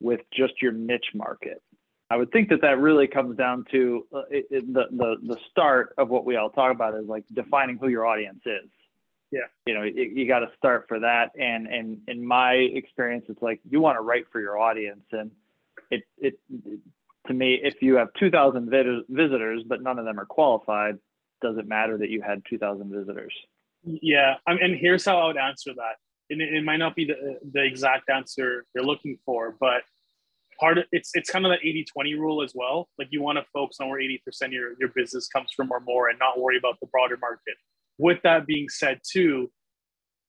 with 0.00 0.20
just 0.32 0.60
your 0.62 0.72
niche 0.72 1.10
market? 1.14 1.62
I 2.10 2.16
would 2.16 2.32
think 2.32 2.48
that 2.48 2.62
that 2.62 2.78
really 2.78 3.06
comes 3.06 3.36
down 3.36 3.64
to 3.70 4.06
uh, 4.14 4.22
it, 4.30 4.46
it, 4.50 4.72
the, 4.72 4.86
the 4.90 5.16
the 5.22 5.36
start 5.50 5.94
of 5.98 6.08
what 6.08 6.24
we 6.24 6.36
all 6.36 6.50
talk 6.50 6.72
about 6.72 6.94
is 6.94 7.06
like 7.06 7.24
defining 7.32 7.76
who 7.76 7.88
your 7.88 8.06
audience 8.06 8.40
is. 8.46 8.70
Yeah. 9.30 9.40
You 9.66 9.74
know, 9.74 9.82
you, 9.82 10.04
you 10.04 10.26
got 10.26 10.38
to 10.38 10.48
start 10.56 10.86
for 10.88 11.00
that. 11.00 11.32
And 11.38 11.66
and 11.66 12.00
in 12.08 12.26
my 12.26 12.52
experience, 12.52 13.26
it's 13.28 13.42
like 13.42 13.60
you 13.68 13.80
want 13.80 13.96
to 13.96 14.00
write 14.00 14.24
for 14.32 14.40
your 14.40 14.58
audience, 14.58 15.04
and 15.12 15.30
it 15.90 16.02
it, 16.16 16.38
it 16.48 16.80
to 17.28 17.34
me, 17.34 17.60
if 17.62 17.82
you 17.82 17.96
have 17.96 18.08
2,000 18.18 18.70
vid- 18.70 19.04
visitors 19.08 19.62
but 19.66 19.82
none 19.82 19.98
of 19.98 20.06
them 20.06 20.18
are 20.18 20.24
qualified, 20.24 20.98
does 21.42 21.58
it 21.58 21.68
matter 21.68 21.98
that 21.98 22.08
you 22.08 22.22
had 22.22 22.42
2,000 22.48 22.90
visitors? 22.90 23.34
Yeah, 23.84 24.36
I 24.46 24.54
mean, 24.54 24.62
and 24.62 24.76
here's 24.76 25.04
how 25.04 25.18
I 25.18 25.26
would 25.26 25.36
answer 25.36 25.72
that. 25.74 25.96
And 26.30 26.40
it, 26.42 26.54
it 26.54 26.64
might 26.64 26.78
not 26.78 26.96
be 26.96 27.04
the, 27.04 27.38
the 27.52 27.62
exact 27.62 28.10
answer 28.10 28.64
you're 28.74 28.84
looking 28.84 29.18
for, 29.24 29.54
but 29.60 29.82
part 30.60 30.78
of 30.78 30.84
it's 30.92 31.10
it's 31.14 31.30
kind 31.30 31.46
of 31.46 31.50
that 31.50 31.60
80 31.60 31.84
20 31.84 32.14
rule 32.14 32.42
as 32.42 32.52
well. 32.54 32.88
Like 32.98 33.08
you 33.10 33.22
want 33.22 33.38
to 33.38 33.44
focus 33.52 33.78
on 33.80 33.88
where 33.88 34.00
80% 34.00 34.18
of 34.46 34.52
your, 34.52 34.72
your 34.78 34.90
business 34.94 35.28
comes 35.28 35.50
from 35.54 35.70
or 35.70 35.80
more 35.80 36.08
and 36.08 36.18
not 36.18 36.40
worry 36.40 36.58
about 36.58 36.78
the 36.80 36.86
broader 36.86 37.16
market. 37.20 37.54
With 37.98 38.22
that 38.22 38.46
being 38.46 38.68
said 38.68 39.00
too 39.08 39.50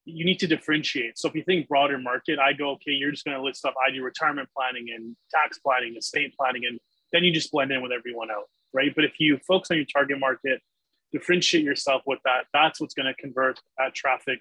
you 0.06 0.26
need 0.26 0.40
to 0.40 0.48
differentiate. 0.48 1.20
So 1.20 1.28
if 1.28 1.36
you 1.36 1.44
think 1.44 1.68
broader 1.68 1.98
market 1.98 2.40
i 2.40 2.54
go 2.54 2.72
okay 2.72 2.92
you're 2.92 3.12
just 3.12 3.26
going 3.26 3.38
to 3.38 3.44
list 3.44 3.60
stuff 3.60 3.76
i 3.86 3.92
do 3.92 4.04
retirement 4.04 4.50
planning 4.56 4.88
and 4.96 5.16
tax 5.30 5.60
planning 5.60 5.96
estate 5.98 6.34
planning 6.36 6.66
and 6.66 6.80
then 7.12 7.24
you 7.24 7.32
just 7.32 7.52
blend 7.52 7.72
in 7.72 7.82
with 7.82 7.92
everyone 7.92 8.32
else 8.32 8.50
right? 8.74 8.94
But 8.96 9.06
if 9.06 9.20
you 9.20 9.40
focus 9.48 9.72
on 9.72 9.78
your 9.78 9.86
target 9.86 10.20
market 10.20 10.62
differentiate 11.12 11.64
yourself 11.64 12.04
with 12.06 12.20
that 12.24 12.46
that's 12.54 12.80
what's 12.80 12.94
going 12.94 13.08
to 13.08 13.20
convert 13.20 13.60
that 13.78 13.96
traffic 13.96 14.40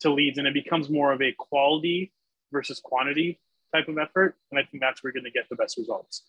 to 0.00 0.10
leads 0.10 0.38
and 0.38 0.46
it 0.46 0.54
becomes 0.54 0.88
more 0.88 1.12
of 1.12 1.20
a 1.20 1.34
quality 1.38 2.10
versus 2.52 2.80
quantity 2.82 3.38
type 3.74 3.88
of 3.88 3.98
effort. 3.98 4.36
And 4.50 4.58
I 4.58 4.64
think 4.64 4.82
that's 4.82 5.02
where 5.02 5.12
you're 5.12 5.20
going 5.20 5.30
to 5.30 5.36
get 5.36 5.48
the 5.48 5.56
best 5.56 5.76
results. 5.76 6.24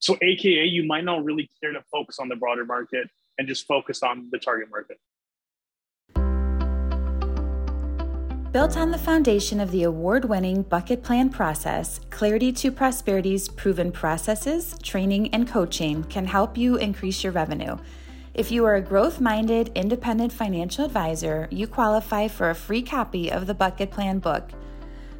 So, 0.00 0.16
AKA, 0.22 0.64
you 0.64 0.84
might 0.84 1.04
not 1.04 1.24
really 1.24 1.50
care 1.60 1.72
to 1.72 1.82
focus 1.90 2.18
on 2.18 2.28
the 2.28 2.36
broader 2.36 2.64
market 2.64 3.08
and 3.38 3.48
just 3.48 3.66
focus 3.66 4.02
on 4.02 4.28
the 4.30 4.38
target 4.38 4.68
market. 4.70 4.98
Built 8.52 8.78
on 8.78 8.90
the 8.90 8.98
foundation 8.98 9.60
of 9.60 9.70
the 9.72 9.82
award 9.82 10.24
winning 10.24 10.62
bucket 10.62 11.02
plan 11.02 11.28
process, 11.28 12.00
Clarity 12.08 12.50
to 12.52 12.72
Prosperity's 12.72 13.46
proven 13.46 13.92
processes, 13.92 14.74
training, 14.82 15.28
and 15.34 15.46
coaching 15.46 16.02
can 16.04 16.24
help 16.24 16.56
you 16.56 16.76
increase 16.76 17.22
your 17.22 17.32
revenue. 17.32 17.76
If 18.32 18.50
you 18.50 18.64
are 18.64 18.76
a 18.76 18.80
growth 18.80 19.20
minded, 19.20 19.70
independent 19.74 20.32
financial 20.32 20.86
advisor, 20.86 21.46
you 21.50 21.66
qualify 21.66 22.28
for 22.28 22.48
a 22.48 22.54
free 22.54 22.82
copy 22.82 23.30
of 23.30 23.46
the 23.46 23.54
Bucket 23.54 23.90
Plan 23.90 24.18
book. 24.18 24.48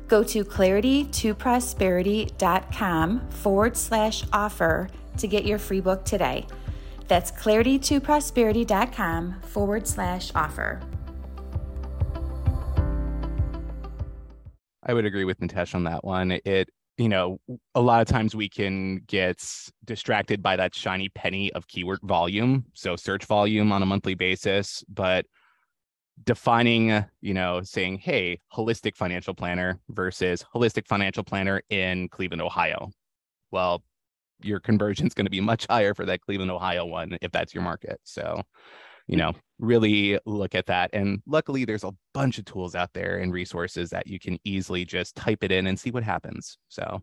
Go 0.09 0.25
to 0.25 0.45
claritytoprosperity.com 0.45 3.31
forward 3.31 3.77
slash 3.77 4.25
offer 4.33 4.89
to 5.19 5.29
get 5.29 5.45
your 5.45 5.59
free 5.59 5.81
book 5.81 6.05
today. 6.05 6.47
That's 7.07 7.31
claritytoprosperity.com 7.31 9.41
forward 9.43 9.87
slash 9.87 10.33
offer. 10.35 10.81
I 14.83 14.95
would 14.95 15.05
agree 15.05 15.25
with 15.25 15.39
Nitesh 15.41 15.75
on 15.75 15.85
that 15.85 16.03
one. 16.05 16.39
It, 16.47 16.71
you 16.97 17.11
know, 17.11 17.39
a 17.75 17.81
lot 17.81 18.01
of 18.01 18.07
times 18.09 18.35
we 18.35 18.49
can 18.49 19.03
get 19.07 19.45
distracted 19.85 20.43
by 20.43 20.57
that 20.57 20.75
shiny 20.75 21.11
penny 21.11 21.53
of 21.53 21.69
keyword 21.69 21.99
volume. 22.03 22.65
So 22.73 22.97
search 22.97 23.27
volume 23.27 23.71
on 23.71 23.83
a 23.83 23.87
monthly 23.87 24.15
basis. 24.15 24.83
But 24.89 25.27
defining, 26.25 26.91
uh, 26.91 27.05
you 27.21 27.35
know, 27.35 27.63
saying, 27.63 27.99
hey, 27.99 28.41
holistic 28.53 28.97
financial 28.97 29.35
planner 29.35 29.81
versus 29.89 30.45
holistic 30.55 30.87
financial 30.87 31.25
planner 31.25 31.63
in 31.71 32.09
Cleveland, 32.09 32.43
Ohio. 32.43 32.91
Well, 33.51 33.83
your 34.41 34.61
conversion 34.61 35.07
is 35.07 35.15
going 35.15 35.27
to 35.27 35.31
be 35.31 35.41
much 35.41 35.67
higher 35.69 35.95
for 35.95 36.07
that 36.07 36.21
Cleveland, 36.21 36.51
Ohio 36.51 36.87
one 36.87 37.17
if 37.23 37.33
that's 37.33 37.55
your 37.55 37.63
market. 37.63 38.01
So, 38.05 38.43
you 39.07 39.17
know, 39.17 39.33
really 39.59 40.19
look 40.27 40.55
at 40.55 40.67
that. 40.67 40.91
And 40.93 41.23
luckily, 41.27 41.65
there's 41.65 41.85
a 41.85 41.95
bunch 42.15 42.39
of 42.39 42.45
tools 42.45 42.75
out 42.75 42.93
there 42.93 43.19
and 43.19 43.33
resources 43.33 43.91
that 43.91 44.07
you 44.07 44.19
can 44.19 44.39
easily 44.45 44.85
just 44.85 45.17
type 45.17 45.43
it 45.43 45.51
in 45.51 45.67
and 45.67 45.79
see 45.79 45.91
what 45.91 46.05
happens. 46.05 46.59
So, 46.69 47.03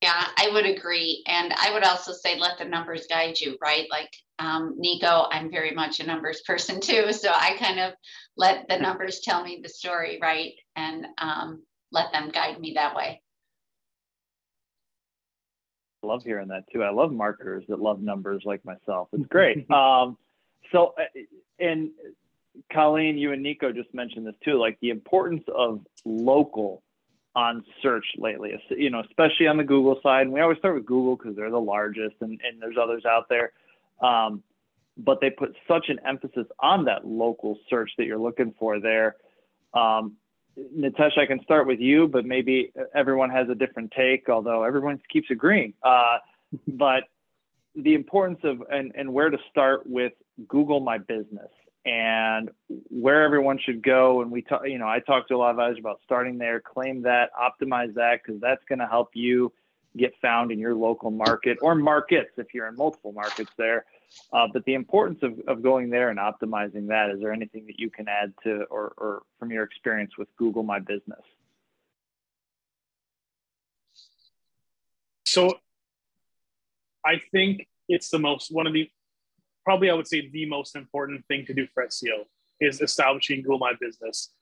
yeah, 0.00 0.26
I 0.36 0.50
would 0.52 0.66
agree. 0.66 1.24
And 1.26 1.52
I 1.52 1.72
would 1.72 1.84
also 1.84 2.12
say 2.12 2.38
let 2.38 2.58
the 2.58 2.64
numbers 2.64 3.06
guide 3.08 3.38
you, 3.40 3.56
right? 3.60 3.86
Like 3.90 4.10
um, 4.38 4.74
Nico, 4.78 5.26
I'm 5.30 5.50
very 5.50 5.72
much 5.72 6.00
a 6.00 6.06
numbers 6.06 6.42
person 6.46 6.80
too. 6.80 7.12
So 7.12 7.30
I 7.32 7.56
kind 7.58 7.80
of 7.80 7.94
let 8.36 8.68
the 8.68 8.78
numbers 8.78 9.20
tell 9.20 9.42
me 9.42 9.60
the 9.62 9.68
story, 9.68 10.18
right? 10.22 10.52
And 10.76 11.06
um, 11.18 11.62
let 11.90 12.12
them 12.12 12.30
guide 12.30 12.60
me 12.60 12.74
that 12.74 12.94
way. 12.94 13.20
I 16.04 16.06
love 16.06 16.22
hearing 16.22 16.48
that 16.48 16.64
too. 16.72 16.84
I 16.84 16.90
love 16.90 17.12
marketers 17.12 17.64
that 17.68 17.80
love 17.80 18.00
numbers 18.00 18.42
like 18.44 18.64
myself. 18.64 19.08
It's 19.12 19.26
great. 19.26 19.68
um, 19.72 20.16
so, 20.70 20.94
uh, 20.96 21.20
and 21.58 21.90
Colleen, 22.72 23.18
you 23.18 23.32
and 23.32 23.42
Nico 23.42 23.72
just 23.72 23.92
mentioned 23.92 24.26
this 24.26 24.36
too, 24.44 24.60
like 24.60 24.78
the 24.80 24.90
importance 24.90 25.42
of 25.52 25.80
local 26.04 26.84
on 27.38 27.64
search 27.80 28.04
lately, 28.16 28.50
you 28.70 28.90
know, 28.90 29.00
especially 29.08 29.46
on 29.46 29.56
the 29.58 29.62
Google 29.62 30.00
side. 30.02 30.22
And 30.22 30.32
we 30.32 30.40
always 30.40 30.58
start 30.58 30.74
with 30.74 30.84
Google 30.84 31.14
because 31.14 31.36
they're 31.36 31.52
the 31.52 31.60
largest 31.60 32.16
and, 32.20 32.40
and 32.42 32.60
there's 32.60 32.74
others 32.82 33.04
out 33.06 33.28
there. 33.28 33.52
Um, 34.02 34.42
but 34.96 35.20
they 35.20 35.30
put 35.30 35.54
such 35.68 35.86
an 35.88 36.00
emphasis 36.04 36.46
on 36.58 36.86
that 36.86 37.06
local 37.06 37.56
search 37.70 37.92
that 37.96 38.06
you're 38.06 38.18
looking 38.18 38.54
for 38.58 38.80
there. 38.80 39.14
Um, 39.72 40.16
Nitesh, 40.76 41.16
I 41.16 41.26
can 41.26 41.40
start 41.44 41.68
with 41.68 41.78
you, 41.78 42.08
but 42.08 42.24
maybe 42.24 42.72
everyone 42.92 43.30
has 43.30 43.48
a 43.48 43.54
different 43.54 43.92
take, 43.96 44.28
although 44.28 44.64
everyone 44.64 45.00
keeps 45.08 45.30
agreeing. 45.30 45.74
Uh, 45.84 46.18
but 46.66 47.04
the 47.76 47.94
importance 47.94 48.40
of 48.42 48.64
and, 48.68 48.90
and 48.96 49.14
where 49.14 49.30
to 49.30 49.38
start 49.48 49.86
with 49.86 50.12
Google 50.48 50.80
My 50.80 50.98
Business 50.98 51.50
and 51.84 52.50
where 52.90 53.22
everyone 53.22 53.58
should 53.58 53.82
go. 53.82 54.22
And 54.22 54.30
we 54.30 54.42
talk, 54.42 54.62
you 54.66 54.78
know, 54.78 54.88
I 54.88 55.00
talk 55.00 55.28
to 55.28 55.34
a 55.34 55.38
lot 55.38 55.50
of 55.50 55.58
others 55.58 55.78
about 55.78 56.00
starting 56.04 56.38
there, 56.38 56.60
claim 56.60 57.02
that, 57.02 57.30
optimize 57.34 57.94
that, 57.94 58.20
because 58.22 58.40
that's 58.40 58.64
going 58.68 58.80
to 58.80 58.86
help 58.86 59.10
you 59.14 59.52
get 59.96 60.12
found 60.20 60.52
in 60.52 60.58
your 60.58 60.74
local 60.74 61.10
market 61.10 61.58
or 61.62 61.74
markets 61.74 62.30
if 62.36 62.52
you're 62.52 62.68
in 62.68 62.76
multiple 62.76 63.12
markets 63.12 63.50
there. 63.56 63.84
Uh, 64.32 64.46
but 64.52 64.64
the 64.64 64.74
importance 64.74 65.18
of, 65.22 65.40
of 65.48 65.62
going 65.62 65.90
there 65.90 66.10
and 66.10 66.18
optimizing 66.18 66.88
that, 66.88 67.10
is 67.10 67.20
there 67.20 67.32
anything 67.32 67.66
that 67.66 67.78
you 67.78 67.90
can 67.90 68.06
add 68.08 68.32
to 68.42 68.64
or, 68.70 68.92
or 68.96 69.22
from 69.38 69.50
your 69.50 69.64
experience 69.64 70.16
with 70.16 70.28
Google 70.36 70.62
My 70.62 70.78
Business? 70.78 71.20
So 75.24 75.58
I 77.04 77.20
think 77.32 77.66
it's 77.88 78.08
the 78.08 78.18
most, 78.18 78.50
one 78.50 78.66
of 78.66 78.72
the, 78.72 78.90
probably 79.68 79.90
I 79.90 79.92
would 79.92 80.08
say 80.08 80.30
the 80.30 80.46
most 80.46 80.76
important 80.76 81.26
thing 81.26 81.44
to 81.44 81.52
do 81.52 81.66
for 81.74 81.84
SEO 81.84 82.24
is 82.58 82.80
establishing 82.80 83.42
Google 83.42 83.58
My 83.58 83.74
Business. 83.78 84.32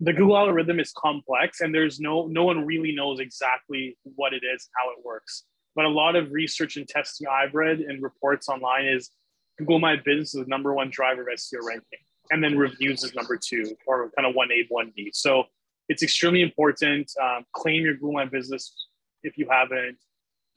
The 0.00 0.12
Google 0.12 0.36
algorithm 0.36 0.80
is 0.80 0.90
complex 0.96 1.60
and 1.60 1.72
there's 1.72 2.00
no, 2.00 2.26
no 2.26 2.42
one 2.42 2.66
really 2.66 2.92
knows 2.92 3.20
exactly 3.20 3.96
what 4.02 4.32
it 4.34 4.42
is, 4.42 4.68
how 4.76 4.90
it 4.90 5.04
works. 5.04 5.44
But 5.76 5.84
a 5.84 5.88
lot 5.88 6.16
of 6.16 6.32
research 6.32 6.76
and 6.76 6.88
testing 6.88 7.28
I've 7.28 7.54
read 7.54 7.78
and 7.78 8.02
reports 8.02 8.48
online 8.48 8.86
is 8.86 9.12
Google 9.58 9.78
My 9.78 9.94
Business 9.94 10.34
is 10.34 10.42
the 10.42 10.48
number 10.48 10.74
one 10.74 10.90
driver 10.90 11.22
of 11.22 11.28
SEO 11.28 11.62
ranking, 11.64 12.00
and 12.32 12.42
then 12.42 12.58
reviews 12.58 13.04
is 13.04 13.14
number 13.14 13.38
two, 13.40 13.76
or 13.86 14.10
kind 14.16 14.26
of 14.26 14.34
one 14.34 14.50
A, 14.50 14.64
one 14.70 14.92
B. 14.96 15.12
So 15.14 15.44
it's 15.88 16.02
extremely 16.02 16.42
important. 16.42 17.12
Um, 17.22 17.44
claim 17.52 17.84
your 17.84 17.94
Google 17.94 18.14
My 18.14 18.24
Business 18.24 18.74
if 19.22 19.38
you 19.38 19.46
haven't. 19.48 19.98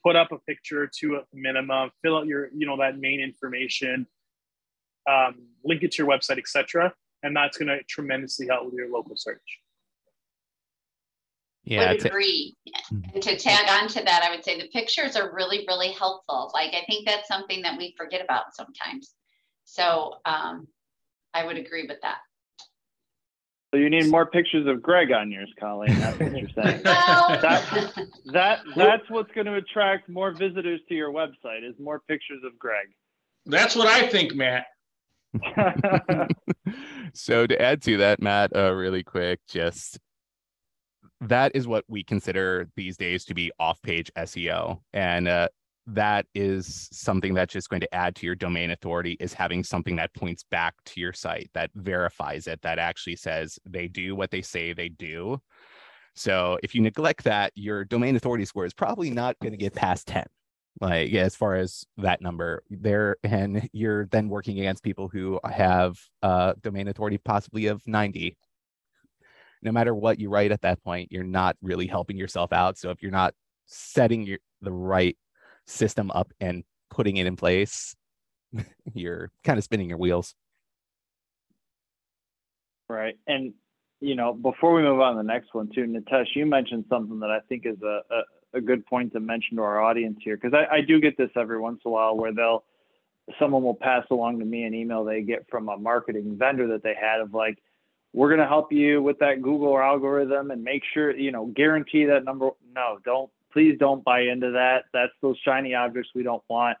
Put 0.04 0.16
up 0.16 0.32
a 0.32 0.38
picture 0.38 0.90
to 1.00 1.16
a 1.16 1.22
minimum. 1.32 1.90
Fill 2.02 2.18
out 2.18 2.26
your, 2.26 2.48
you 2.54 2.66
know, 2.66 2.76
that 2.78 2.98
main 2.98 3.20
information. 3.20 4.06
Um, 5.08 5.46
link 5.64 5.82
it 5.82 5.92
to 5.92 6.02
your 6.02 6.10
website, 6.10 6.38
etc. 6.38 6.92
And 7.22 7.36
that's 7.36 7.56
going 7.56 7.68
to 7.68 7.82
tremendously 7.84 8.48
help 8.48 8.66
with 8.66 8.74
your 8.74 8.90
local 8.90 9.16
search. 9.16 9.40
Yeah, 11.64 11.92
would 11.92 12.04
agree. 12.04 12.56
Mm-hmm. 12.92 13.14
And 13.14 13.22
to 13.22 13.36
tag 13.36 13.68
on 13.68 13.88
to 13.88 14.02
that, 14.02 14.22
I 14.24 14.34
would 14.34 14.44
say 14.44 14.60
the 14.60 14.68
pictures 14.68 15.14
are 15.14 15.32
really, 15.32 15.64
really 15.68 15.92
helpful. 15.92 16.50
Like 16.52 16.74
I 16.74 16.84
think 16.86 17.06
that's 17.06 17.28
something 17.28 17.62
that 17.62 17.78
we 17.78 17.94
forget 17.96 18.22
about 18.22 18.54
sometimes. 18.54 19.14
So 19.64 20.14
um, 20.24 20.66
I 21.32 21.44
would 21.44 21.56
agree 21.56 21.86
with 21.86 22.00
that. 22.02 22.18
So 23.72 23.78
you 23.78 23.88
need 23.88 24.10
more 24.10 24.26
pictures 24.26 24.66
of 24.66 24.82
Greg 24.82 25.12
on 25.12 25.30
yours, 25.30 25.50
Colleen. 25.58 25.98
That's 25.98 26.18
what 26.18 26.36
you're 26.36 26.48
saying. 26.50 26.82
that, 26.84 28.10
that 28.26 28.60
that's 28.76 29.08
what's 29.08 29.32
going 29.32 29.46
to 29.46 29.54
attract 29.54 30.10
more 30.10 30.30
visitors 30.30 30.80
to 30.90 30.94
your 30.94 31.10
website 31.10 31.66
is 31.66 31.74
more 31.78 32.00
pictures 32.00 32.42
of 32.44 32.58
Greg. 32.58 32.88
That's 33.46 33.74
what 33.74 33.88
I 33.88 34.08
think, 34.08 34.34
Matt. 34.34 34.66
so 37.14 37.46
to 37.46 37.62
add 37.62 37.80
to 37.82 37.96
that, 37.96 38.20
Matt, 38.20 38.54
uh, 38.54 38.74
really 38.74 39.02
quick, 39.02 39.40
just 39.48 39.98
that 41.22 41.52
is 41.54 41.66
what 41.66 41.84
we 41.88 42.04
consider 42.04 42.68
these 42.76 42.98
days 42.98 43.24
to 43.24 43.34
be 43.34 43.50
off-page 43.58 44.10
SEO, 44.18 44.80
and 44.92 45.28
uh, 45.28 45.48
that 45.86 46.26
is 46.34 46.88
something 46.92 47.34
that's 47.34 47.52
just 47.52 47.68
going 47.68 47.80
to 47.80 47.94
add 47.94 48.14
to 48.16 48.26
your 48.26 48.34
domain 48.34 48.70
authority 48.70 49.16
is 49.20 49.32
having 49.32 49.64
something 49.64 49.96
that 49.96 50.14
points 50.14 50.44
back 50.44 50.74
to 50.86 51.00
your 51.00 51.12
site 51.12 51.50
that 51.54 51.70
verifies 51.74 52.46
it 52.46 52.62
that 52.62 52.78
actually 52.78 53.16
says 53.16 53.58
they 53.68 53.88
do 53.88 54.14
what 54.14 54.30
they 54.30 54.42
say 54.42 54.72
they 54.72 54.88
do. 54.88 55.40
So 56.14 56.58
if 56.62 56.74
you 56.74 56.82
neglect 56.82 57.24
that 57.24 57.52
your 57.54 57.84
domain 57.84 58.16
authority 58.16 58.44
score 58.44 58.66
is 58.66 58.74
probably 58.74 59.10
not 59.10 59.38
going 59.40 59.52
to 59.52 59.58
get 59.58 59.74
past 59.74 60.06
10 60.08 60.26
like 60.80 61.10
yeah, 61.10 61.22
as 61.22 61.36
far 61.36 61.56
as 61.56 61.84
that 61.98 62.22
number 62.22 62.62
there 62.70 63.16
and 63.22 63.68
you're 63.72 64.06
then 64.06 64.28
working 64.28 64.58
against 64.58 64.82
people 64.82 65.06
who 65.06 65.38
have 65.44 65.98
uh 66.22 66.54
domain 66.62 66.88
authority 66.88 67.18
possibly 67.18 67.66
of 67.66 67.86
90 67.86 68.36
no 69.62 69.70
matter 69.70 69.94
what 69.94 70.18
you 70.18 70.28
write 70.28 70.52
at 70.52 70.62
that 70.62 70.82
point, 70.82 71.10
you're 71.12 71.22
not 71.22 71.56
really 71.62 71.86
helping 71.86 72.16
yourself 72.16 72.52
out. 72.52 72.76
So 72.76 72.90
if 72.90 73.00
you're 73.00 73.12
not 73.12 73.34
setting 73.66 74.22
your 74.22 74.38
the 74.60 74.72
right 74.72 75.16
system 75.66 76.10
up 76.12 76.32
and 76.40 76.64
putting 76.90 77.16
it 77.16 77.26
in 77.26 77.36
place, 77.36 77.94
you're 78.94 79.30
kind 79.44 79.58
of 79.58 79.64
spinning 79.64 79.88
your 79.88 79.98
wheels. 79.98 80.34
Right. 82.88 83.18
And 83.26 83.54
you 84.00 84.16
know, 84.16 84.34
before 84.34 84.74
we 84.74 84.82
move 84.82 85.00
on 85.00 85.14
to 85.14 85.18
the 85.18 85.22
next 85.22 85.54
one 85.54 85.70
too, 85.72 85.84
Nitesh, 85.84 86.34
you 86.34 86.44
mentioned 86.44 86.84
something 86.90 87.20
that 87.20 87.30
I 87.30 87.38
think 87.48 87.64
is 87.64 87.80
a, 87.82 88.00
a, 88.10 88.58
a 88.58 88.60
good 88.60 88.84
point 88.84 89.12
to 89.12 89.20
mention 89.20 89.56
to 89.56 89.62
our 89.62 89.80
audience 89.80 90.18
here, 90.22 90.36
because 90.36 90.52
I, 90.52 90.76
I 90.76 90.80
do 90.80 91.00
get 91.00 91.16
this 91.16 91.30
every 91.36 91.60
once 91.60 91.80
in 91.84 91.88
a 91.88 91.92
while 91.92 92.16
where 92.16 92.34
they'll 92.34 92.64
someone 93.38 93.62
will 93.62 93.74
pass 93.74 94.04
along 94.10 94.40
to 94.40 94.44
me 94.44 94.64
an 94.64 94.74
email 94.74 95.04
they 95.04 95.22
get 95.22 95.46
from 95.48 95.68
a 95.68 95.76
marketing 95.76 96.36
vendor 96.36 96.66
that 96.68 96.82
they 96.82 96.94
had 97.00 97.20
of 97.20 97.32
like, 97.32 97.58
we're 98.12 98.28
going 98.28 98.40
to 98.40 98.46
help 98.46 98.72
you 98.72 99.02
with 99.02 99.18
that 99.20 99.40
Google 99.40 99.78
algorithm 99.78 100.50
and 100.50 100.62
make 100.62 100.82
sure, 100.92 101.16
you 101.16 101.30
know, 101.32 101.46
guarantee 101.46 102.04
that 102.06 102.24
number. 102.24 102.50
No, 102.74 102.98
don't, 103.04 103.30
please 103.52 103.76
don't 103.78 104.04
buy 104.04 104.22
into 104.22 104.52
that. 104.52 104.84
That's 104.92 105.12
those 105.20 105.36
shiny 105.44 105.74
objects 105.74 106.10
we 106.14 106.22
don't 106.22 106.42
want. 106.48 106.78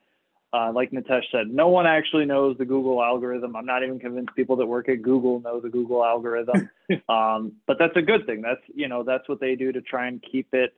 Uh, 0.54 0.70
like 0.74 0.90
Nitesh 0.90 1.22
said, 1.32 1.48
no 1.48 1.68
one 1.68 1.86
actually 1.86 2.26
knows 2.26 2.58
the 2.58 2.66
Google 2.66 3.02
algorithm. 3.02 3.56
I'm 3.56 3.64
not 3.64 3.82
even 3.82 3.98
convinced 3.98 4.34
people 4.36 4.56
that 4.56 4.66
work 4.66 4.88
at 4.90 5.00
Google 5.00 5.40
know 5.40 5.60
the 5.60 5.70
Google 5.70 6.04
algorithm. 6.04 6.68
um, 7.08 7.52
but 7.66 7.78
that's 7.78 7.96
a 7.96 8.02
good 8.02 8.26
thing. 8.26 8.42
That's, 8.42 8.60
you 8.74 8.86
know, 8.86 9.02
that's 9.02 9.26
what 9.30 9.40
they 9.40 9.54
do 9.54 9.72
to 9.72 9.80
try 9.80 10.08
and 10.08 10.22
keep 10.30 10.48
it 10.52 10.74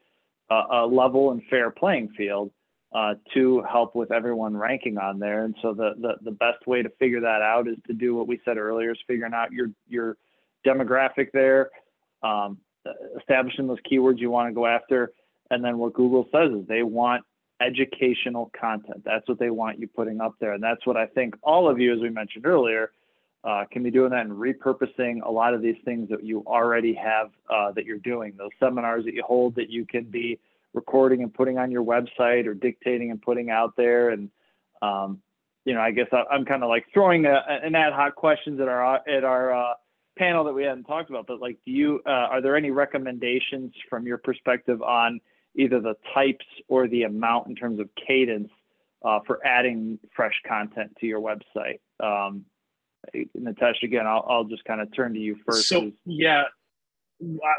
uh, 0.48 0.62
a 0.70 0.86
level 0.86 1.32
and 1.32 1.42
fair 1.50 1.70
playing 1.70 2.10
field. 2.16 2.50
Uh, 2.94 3.14
to 3.34 3.60
help 3.68 3.96
with 3.96 4.12
everyone 4.12 4.56
ranking 4.56 4.98
on 4.98 5.18
there. 5.18 5.44
And 5.44 5.56
so 5.62 5.74
the, 5.74 5.94
the 6.00 6.12
the 6.22 6.30
best 6.30 6.64
way 6.64 6.80
to 6.80 6.88
figure 6.90 7.22
that 7.22 7.42
out 7.42 7.66
is 7.66 7.74
to 7.88 7.92
do 7.92 8.14
what 8.14 8.28
we 8.28 8.40
said 8.44 8.56
earlier 8.56 8.92
is 8.92 8.98
figuring 9.08 9.34
out 9.34 9.50
your 9.50 9.70
your 9.88 10.16
demographic 10.64 11.32
there, 11.32 11.70
um, 12.22 12.58
establishing 13.18 13.66
those 13.66 13.80
keywords 13.90 14.20
you 14.20 14.30
want 14.30 14.48
to 14.48 14.54
go 14.54 14.64
after. 14.64 15.10
And 15.54 15.64
then 15.64 15.78
what 15.78 15.94
Google 15.94 16.28
says 16.32 16.50
is 16.50 16.66
they 16.66 16.82
want 16.82 17.24
educational 17.60 18.50
content. 18.58 19.04
That's 19.04 19.26
what 19.28 19.38
they 19.38 19.50
want 19.50 19.78
you 19.78 19.86
putting 19.86 20.20
up 20.20 20.34
there. 20.40 20.52
And 20.52 20.62
that's 20.62 20.84
what 20.84 20.96
I 20.96 21.06
think 21.06 21.36
all 21.44 21.70
of 21.70 21.78
you, 21.78 21.94
as 21.94 22.00
we 22.00 22.10
mentioned 22.10 22.44
earlier, 22.44 22.90
uh, 23.44 23.64
can 23.70 23.84
be 23.84 23.90
doing 23.92 24.10
that 24.10 24.26
and 24.26 24.32
repurposing 24.32 25.22
a 25.24 25.30
lot 25.30 25.54
of 25.54 25.62
these 25.62 25.76
things 25.84 26.08
that 26.08 26.24
you 26.24 26.42
already 26.44 26.92
have 26.92 27.30
uh, 27.48 27.70
that 27.72 27.84
you're 27.84 27.98
doing, 27.98 28.32
those 28.36 28.50
seminars 28.58 29.04
that 29.04 29.14
you 29.14 29.22
hold 29.24 29.54
that 29.54 29.70
you 29.70 29.86
can 29.86 30.02
be 30.02 30.40
recording 30.72 31.22
and 31.22 31.32
putting 31.32 31.56
on 31.56 31.70
your 31.70 31.84
website 31.84 32.46
or 32.46 32.54
dictating 32.54 33.12
and 33.12 33.22
putting 33.22 33.50
out 33.50 33.76
there. 33.76 34.10
And, 34.10 34.30
um, 34.82 35.20
you 35.64 35.72
know, 35.72 35.80
I 35.80 35.92
guess 35.92 36.08
I, 36.10 36.34
am 36.34 36.44
kind 36.44 36.64
of 36.64 36.68
like 36.68 36.86
throwing 36.92 37.26
a, 37.26 37.44
an 37.48 37.76
ad 37.76 37.92
hoc 37.92 38.16
questions 38.16 38.60
at 38.60 38.66
our, 38.66 39.08
at 39.08 39.22
our, 39.22 39.54
uh, 39.54 39.74
panel 40.16 40.44
that 40.44 40.52
we 40.52 40.64
hadn't 40.64 40.84
talked 40.84 41.10
about, 41.10 41.26
but 41.26 41.40
like, 41.40 41.58
do 41.64 41.70
you 41.70 42.00
uh, 42.06 42.10
are 42.30 42.40
there 42.40 42.56
any 42.56 42.70
recommendations 42.70 43.72
from 43.88 44.06
your 44.06 44.18
perspective 44.18 44.82
on 44.82 45.20
either 45.56 45.80
the 45.80 45.94
types 46.14 46.46
or 46.68 46.88
the 46.88 47.04
amount 47.04 47.48
in 47.48 47.54
terms 47.54 47.80
of 47.80 47.88
cadence 47.94 48.50
uh, 49.04 49.20
for 49.26 49.44
adding 49.46 49.98
fresh 50.14 50.40
content 50.46 50.96
to 51.00 51.06
your 51.06 51.20
website? 51.20 51.80
Um, 52.00 52.44
Nitesh, 53.14 53.82
again, 53.82 54.06
I'll, 54.06 54.24
I'll 54.28 54.44
just 54.44 54.64
kind 54.64 54.80
of 54.80 54.94
turn 54.94 55.14
to 55.14 55.20
you 55.20 55.36
first. 55.46 55.68
So 55.68 55.92
yeah, 56.06 56.44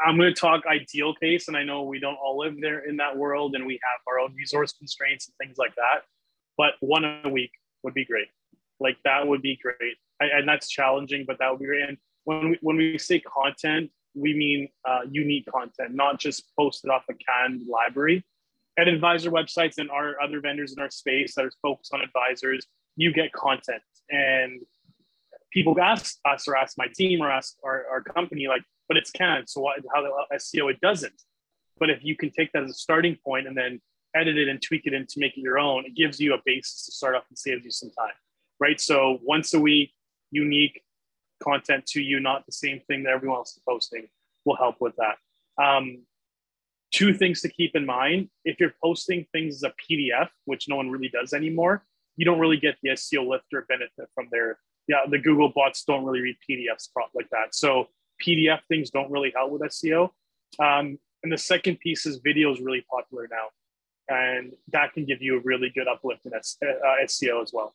I'm 0.04 0.16
going 0.18 0.32
to 0.32 0.38
talk 0.38 0.64
ideal 0.66 1.14
case, 1.14 1.48
and 1.48 1.56
I 1.56 1.62
know 1.62 1.82
we 1.84 2.00
don't 2.00 2.16
all 2.16 2.38
live 2.38 2.56
there 2.60 2.88
in 2.88 2.96
that 2.98 3.16
world, 3.16 3.54
and 3.54 3.66
we 3.66 3.74
have 3.74 4.00
our 4.08 4.18
own 4.18 4.34
resource 4.34 4.72
constraints 4.72 5.28
and 5.28 5.34
things 5.36 5.56
like 5.58 5.74
that. 5.76 6.02
But 6.56 6.72
one 6.80 7.04
a 7.04 7.28
week 7.28 7.52
would 7.82 7.94
be 7.94 8.04
great. 8.04 8.28
Like 8.80 8.96
that 9.04 9.26
would 9.26 9.42
be 9.42 9.58
great, 9.60 9.96
I, 10.20 10.26
and 10.36 10.48
that's 10.48 10.68
challenging, 10.68 11.24
but 11.26 11.38
that 11.38 11.50
would 11.50 11.60
be 11.60 11.66
great. 11.66 11.88
And 11.88 11.98
when 12.24 12.50
we 12.50 12.58
when 12.60 12.76
we 12.76 12.98
say 12.98 13.20
content, 13.20 13.90
we 14.16 14.34
mean 14.34 14.68
uh, 14.88 15.00
unique 15.10 15.46
content, 15.46 15.94
not 15.94 16.18
just 16.18 16.44
posted 16.58 16.90
off 16.90 17.04
a 17.10 17.14
canned 17.14 17.62
library. 17.68 18.24
At 18.78 18.88
advisor 18.88 19.30
websites 19.30 19.78
and 19.78 19.90
our 19.90 20.20
other 20.20 20.40
vendors 20.40 20.72
in 20.72 20.82
our 20.82 20.90
space 20.90 21.34
that 21.34 21.44
are 21.44 21.52
focused 21.62 21.94
on 21.94 22.00
advisors, 22.00 22.66
you 22.96 23.12
get 23.12 23.32
content, 23.32 23.82
and 24.10 24.60
people 25.52 25.78
ask 25.80 26.16
us 26.24 26.46
or 26.48 26.56
ask 26.56 26.76
my 26.76 26.86
team 26.94 27.22
or 27.22 27.30
ask 27.30 27.54
our, 27.64 27.86
our 27.90 28.02
company 28.02 28.46
like 28.48 28.62
but 28.88 28.96
it's 28.96 29.10
canned. 29.10 29.48
So 29.48 29.60
what, 29.60 29.80
how 29.94 30.02
the 30.02 30.36
SEO 30.36 30.70
it 30.70 30.80
doesn't. 30.80 31.20
But 31.78 31.90
if 31.90 32.00
you 32.02 32.16
can 32.16 32.30
take 32.30 32.52
that 32.52 32.62
as 32.62 32.70
a 32.70 32.74
starting 32.74 33.16
point 33.24 33.46
and 33.46 33.56
then 33.56 33.80
edit 34.14 34.38
it 34.38 34.48
and 34.48 34.62
tweak 34.62 34.82
it 34.86 34.94
in 34.94 35.06
to 35.06 35.20
make 35.20 35.36
it 35.36 35.40
your 35.40 35.58
own, 35.58 35.84
it 35.86 35.94
gives 35.94 36.20
you 36.20 36.34
a 36.34 36.38
basis 36.44 36.86
to 36.86 36.92
start 36.92 37.14
off 37.14 37.24
and 37.28 37.38
saves 37.38 37.64
you 37.64 37.70
some 37.70 37.90
time, 37.90 38.14
right? 38.60 38.80
So 38.80 39.18
once 39.22 39.52
a 39.54 39.60
week, 39.60 39.92
unique 40.30 40.80
content 41.42 41.86
to 41.86 42.02
you, 42.02 42.20
not 42.20 42.46
the 42.46 42.52
same 42.52 42.80
thing 42.86 43.02
that 43.04 43.12
everyone 43.12 43.38
else 43.38 43.56
is 43.56 43.62
posting, 43.68 44.08
will 44.44 44.56
help 44.56 44.76
with 44.80 44.94
that. 44.96 45.16
Um, 45.62 46.02
two 46.92 47.12
things 47.14 47.40
to 47.42 47.48
keep 47.48 47.74
in 47.74 47.86
mind: 47.86 48.28
if 48.44 48.60
you're 48.60 48.74
posting 48.82 49.26
things 49.32 49.56
as 49.56 49.62
a 49.62 49.72
PDF, 49.80 50.28
which 50.44 50.68
no 50.68 50.76
one 50.76 50.90
really 50.90 51.08
does 51.08 51.32
anymore, 51.32 51.84
you 52.16 52.24
don't 52.24 52.38
really 52.38 52.56
get 52.58 52.76
the 52.82 52.90
SEO 52.90 53.28
lift 53.28 53.46
or 53.52 53.62
benefit 53.68 54.08
from 54.14 54.28
there. 54.30 54.58
Yeah, 54.88 55.00
the 55.08 55.18
Google 55.18 55.52
bots 55.54 55.84
don't 55.84 56.04
really 56.04 56.20
read 56.20 56.36
PDFs 56.48 56.88
like 57.14 57.28
that. 57.30 57.54
So 57.54 57.88
PDF 58.24 58.60
things 58.68 58.90
don't 58.90 59.10
really 59.10 59.32
help 59.34 59.50
with 59.50 59.62
SEO. 59.62 60.10
Um, 60.58 60.98
and 61.22 61.32
the 61.32 61.38
second 61.38 61.80
piece 61.80 62.06
is 62.06 62.18
video 62.18 62.52
is 62.52 62.60
really 62.60 62.84
popular 62.90 63.28
now. 63.30 63.48
And 64.08 64.52
that 64.72 64.92
can 64.92 65.04
give 65.04 65.20
you 65.20 65.38
a 65.38 65.40
really 65.40 65.70
good 65.74 65.88
uplift 65.88 66.26
in 66.26 66.32
SEO 66.32 67.38
uh, 67.38 67.42
as 67.42 67.50
well. 67.52 67.74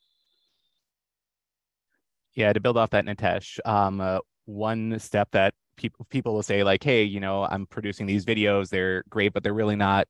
Yeah, 2.36 2.54
to 2.54 2.60
build 2.60 2.78
off 2.78 2.92
that, 2.92 3.06
Nitesh, 3.06 3.60
um, 3.66 4.00
uh, 4.00 4.20
one 4.46 4.98
step 5.00 5.30
that 5.32 5.54
people 5.76 6.06
people 6.10 6.34
will 6.34 6.44
say 6.44 6.64
like, 6.64 6.84
"Hey, 6.84 7.04
you 7.04 7.20
know, 7.20 7.44
I'm 7.44 7.66
producing 7.66 8.06
these 8.06 8.26
videos. 8.26 8.70
They're 8.70 9.04
great, 9.10 9.34
but 9.34 9.44
they're 9.44 9.54
really 9.54 9.76
not 9.76 10.08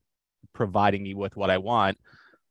providing 0.53 1.03
me 1.03 1.13
with 1.13 1.35
what 1.35 1.49
I 1.49 1.57
want." 1.57 1.97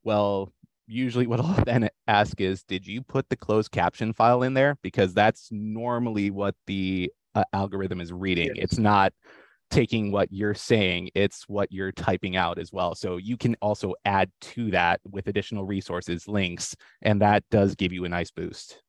Well, 0.05 0.53
usually 0.87 1.27
what 1.27 1.41
I'll 1.45 1.65
then 1.65 1.89
ask 2.09 2.41
is, 2.41 2.65
"Did 2.65 2.87
you 2.87 3.03
put 3.03 3.29
the 3.29 3.37
closed 3.37 3.71
caption 3.71 4.13
file 4.13 4.43
in 4.43 4.55
there?" 4.55 4.77
Because 4.83 5.15
that's 5.15 5.49
normally 5.53 6.31
what 6.31 6.55
the 6.67 7.13
uh, 7.35 7.45
algorithm 7.53 8.01
is 8.01 8.13
reading. 8.13 8.53
Yes. 8.55 8.65
It's 8.65 8.79
not 8.79 9.13
taking 9.71 10.11
what 10.11 10.29
you're 10.33 10.55
saying, 10.55 11.11
it's 11.15 11.49
what 11.49 11.71
you're 11.71 11.93
typing 11.93 12.37
out 12.37 12.59
as 12.59 12.73
well. 12.73 12.95
So 12.95 13.17
you 13.19 13.37
can 13.37 13.55
also 13.63 13.95
add 14.05 14.31
to 14.41 14.71
that 14.73 15.01
with 15.09 15.29
additional 15.29 15.65
resources, 15.65 16.27
links, 16.27 16.75
and 17.03 17.23
that 17.23 17.45
does 17.51 17.77
give 17.77 17.93
you 17.93 18.05
a 18.05 18.09
nice 18.09 18.31
boost. 18.31 18.83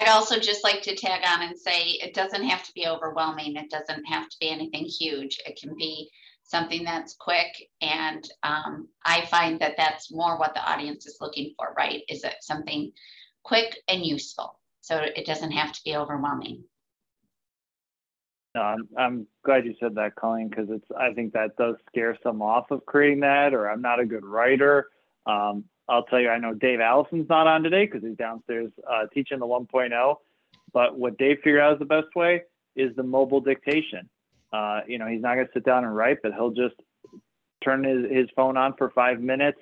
I'd 0.00 0.08
also 0.08 0.38
just 0.38 0.64
like 0.64 0.82
to 0.82 0.94
tag 0.94 1.22
on 1.26 1.42
and 1.42 1.58
say 1.58 1.90
it 1.90 2.14
doesn't 2.14 2.44
have 2.44 2.62
to 2.64 2.72
be 2.74 2.86
overwhelming. 2.86 3.56
It 3.56 3.70
doesn't 3.70 4.04
have 4.04 4.28
to 4.28 4.36
be 4.40 4.48
anything 4.48 4.84
huge. 4.84 5.38
It 5.44 5.58
can 5.60 5.74
be 5.76 6.10
something 6.44 6.84
that's 6.84 7.14
quick. 7.14 7.48
And 7.82 8.28
um, 8.42 8.88
I 9.04 9.26
find 9.26 9.60
that 9.60 9.76
that's 9.76 10.12
more 10.12 10.38
what 10.38 10.54
the 10.54 10.70
audience 10.70 11.06
is 11.06 11.18
looking 11.20 11.52
for, 11.56 11.74
right? 11.76 12.02
Is 12.08 12.24
it 12.24 12.36
something 12.40 12.92
quick 13.42 13.76
and 13.88 14.04
useful? 14.04 14.58
so 14.88 14.96
it 14.96 15.26
doesn't 15.26 15.50
have 15.50 15.70
to 15.72 15.80
be 15.84 15.96
overwhelming. 15.96 16.64
No, 18.54 18.62
I'm, 18.62 18.88
I'm 18.96 19.26
glad 19.44 19.66
you 19.66 19.74
said 19.78 19.94
that, 19.96 20.14
Colleen, 20.16 20.48
because 20.48 20.68
it's 20.70 20.86
I 20.98 21.12
think 21.12 21.34
that 21.34 21.56
does 21.58 21.76
scare 21.88 22.16
some 22.22 22.40
off 22.40 22.70
of 22.70 22.86
creating 22.86 23.20
that, 23.20 23.52
or 23.52 23.68
I'm 23.68 23.82
not 23.82 24.00
a 24.00 24.06
good 24.06 24.24
writer. 24.24 24.88
Um, 25.26 25.64
I'll 25.88 26.04
tell 26.04 26.20
you, 26.20 26.28
I 26.28 26.38
know 26.38 26.54
Dave 26.54 26.80
Allison's 26.80 27.28
not 27.28 27.46
on 27.46 27.62
today 27.62 27.86
because 27.86 28.02
he's 28.02 28.16
downstairs 28.16 28.70
uh, 28.88 29.06
teaching 29.12 29.38
the 29.38 29.46
1.0. 29.46 30.16
But 30.72 30.98
what 30.98 31.16
Dave 31.16 31.38
figured 31.38 31.60
out 31.60 31.74
is 31.74 31.78
the 31.78 31.86
best 31.86 32.14
way 32.14 32.42
is 32.76 32.94
the 32.96 33.02
mobile 33.02 33.40
dictation. 33.40 34.08
Uh, 34.52 34.80
you 34.86 34.98
know, 34.98 35.06
he's 35.06 35.22
not 35.22 35.34
going 35.34 35.46
to 35.46 35.52
sit 35.52 35.64
down 35.64 35.84
and 35.84 35.94
write, 35.94 36.18
but 36.22 36.32
he'll 36.34 36.50
just 36.50 36.74
turn 37.64 37.84
his, 37.84 38.10
his 38.10 38.28
phone 38.36 38.56
on 38.56 38.74
for 38.76 38.90
five 38.90 39.20
minutes, 39.20 39.58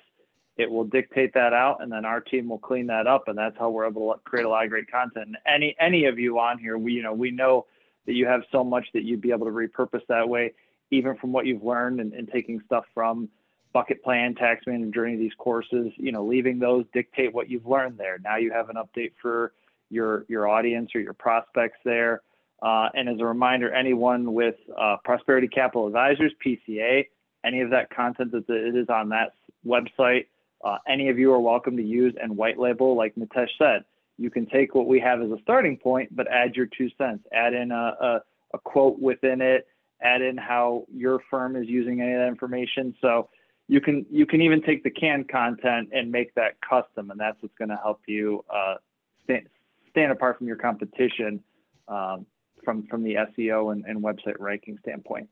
it 0.57 0.69
will 0.69 0.83
dictate 0.83 1.33
that 1.35 1.53
out 1.53 1.81
and 1.81 1.91
then 1.91 2.03
our 2.03 2.19
team 2.19 2.49
will 2.49 2.57
clean 2.57 2.87
that 2.87 3.07
up 3.07 3.27
and 3.27 3.37
that's 3.37 3.57
how 3.57 3.69
we're 3.69 3.87
able 3.87 4.13
to 4.13 4.19
create 4.21 4.45
a 4.45 4.49
lot 4.49 4.63
of 4.63 4.69
great 4.69 4.89
content 4.89 5.27
and 5.27 5.37
any 5.45 5.75
any 5.79 6.05
of 6.05 6.19
you 6.19 6.39
on 6.39 6.57
here 6.57 6.77
we 6.77 6.93
you 6.93 7.03
know 7.03 7.13
we 7.13 7.31
know 7.31 7.65
that 8.05 8.13
you 8.13 8.25
have 8.25 8.41
so 8.51 8.63
much 8.63 8.85
that 8.93 9.03
you'd 9.03 9.21
be 9.21 9.31
able 9.31 9.45
to 9.45 9.51
repurpose 9.51 10.01
that 10.09 10.27
way 10.27 10.53
even 10.89 11.15
from 11.17 11.31
what 11.31 11.45
you've 11.45 11.63
learned 11.63 11.99
and, 11.99 12.13
and 12.13 12.29
taking 12.31 12.59
stuff 12.65 12.85
from 12.93 13.29
bucket 13.73 14.03
plan 14.03 14.35
tax 14.35 14.65
manager 14.65 15.05
any 15.05 15.13
of 15.13 15.19
these 15.19 15.33
courses 15.37 15.91
you 15.97 16.11
know 16.11 16.25
leaving 16.25 16.59
those 16.59 16.85
dictate 16.93 17.33
what 17.33 17.49
you've 17.49 17.65
learned 17.65 17.97
there 17.97 18.17
now 18.23 18.37
you 18.37 18.51
have 18.51 18.69
an 18.69 18.75
update 18.75 19.11
for 19.21 19.53
your 19.89 20.25
your 20.27 20.47
audience 20.47 20.91
or 20.95 21.01
your 21.01 21.13
prospects 21.13 21.77
there 21.85 22.21
uh, 22.61 22.89
and 22.95 23.07
as 23.07 23.19
a 23.19 23.25
reminder 23.25 23.73
anyone 23.73 24.33
with 24.33 24.55
uh, 24.79 24.97
prosperity 25.03 25.47
capital 25.47 25.87
advisors 25.87 26.33
pca 26.45 27.05
any 27.45 27.61
of 27.61 27.69
that 27.69 27.89
content 27.89 28.31
that 28.31 28.43
it 28.49 28.75
is 28.75 28.89
on 28.89 29.09
that 29.09 29.33
website 29.65 30.25
uh, 30.63 30.77
any 30.87 31.09
of 31.09 31.19
you 31.19 31.31
are 31.33 31.39
welcome 31.39 31.77
to 31.77 31.83
use 31.83 32.15
and 32.21 32.35
white 32.35 32.57
label, 32.57 32.95
like 32.95 33.15
Nitesh 33.15 33.49
said. 33.57 33.83
You 34.17 34.31
can 34.31 34.47
take 34.47 34.73
what 34.73 34.87
we 34.87 34.99
have 34.99 35.21
as 35.21 35.29
a 35.29 35.37
starting 35.43 35.77
point, 35.77 36.15
but 36.15 36.27
add 36.31 36.55
your 36.55 36.65
two 36.65 36.89
cents. 36.97 37.23
Add 37.31 37.53
in 37.53 37.71
a, 37.71 37.93
a, 38.01 38.19
a 38.55 38.59
quote 38.59 38.99
within 38.99 39.41
it. 39.41 39.67
Add 40.01 40.21
in 40.21 40.37
how 40.37 40.85
your 40.91 41.19
firm 41.29 41.55
is 41.55 41.67
using 41.67 42.01
any 42.01 42.13
of 42.13 42.19
that 42.19 42.27
information. 42.27 42.95
So 43.01 43.29
you 43.67 43.81
can 43.81 44.05
you 44.09 44.25
can 44.25 44.41
even 44.41 44.61
take 44.61 44.83
the 44.83 44.89
canned 44.89 45.29
content 45.29 45.89
and 45.91 46.11
make 46.11 46.33
that 46.35 46.57
custom, 46.61 47.11
and 47.11 47.19
that's 47.19 47.41
what's 47.41 47.55
going 47.57 47.69
to 47.69 47.75
help 47.75 48.01
you 48.07 48.43
uh, 48.53 48.75
stand 49.23 49.47
stand 49.89 50.11
apart 50.11 50.37
from 50.37 50.47
your 50.47 50.55
competition 50.55 51.41
um, 51.87 52.25
from 52.63 52.87
from 52.87 53.03
the 53.03 53.15
SEO 53.15 53.73
and, 53.73 53.85
and 53.85 54.01
website 54.01 54.35
ranking 54.39 54.77
standpoint. 54.81 55.29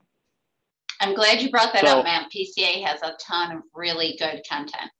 I'm 1.01 1.13
glad 1.13 1.41
you 1.41 1.49
brought 1.49 1.73
that 1.73 1.85
so, 1.85 1.99
up, 1.99 2.05
Matt. 2.05 2.31
PCA 2.31 2.83
has 2.85 3.01
a 3.03 3.13
ton 3.19 3.57
of 3.57 3.63
really 3.73 4.15
good 4.17 4.41
content. 4.49 4.91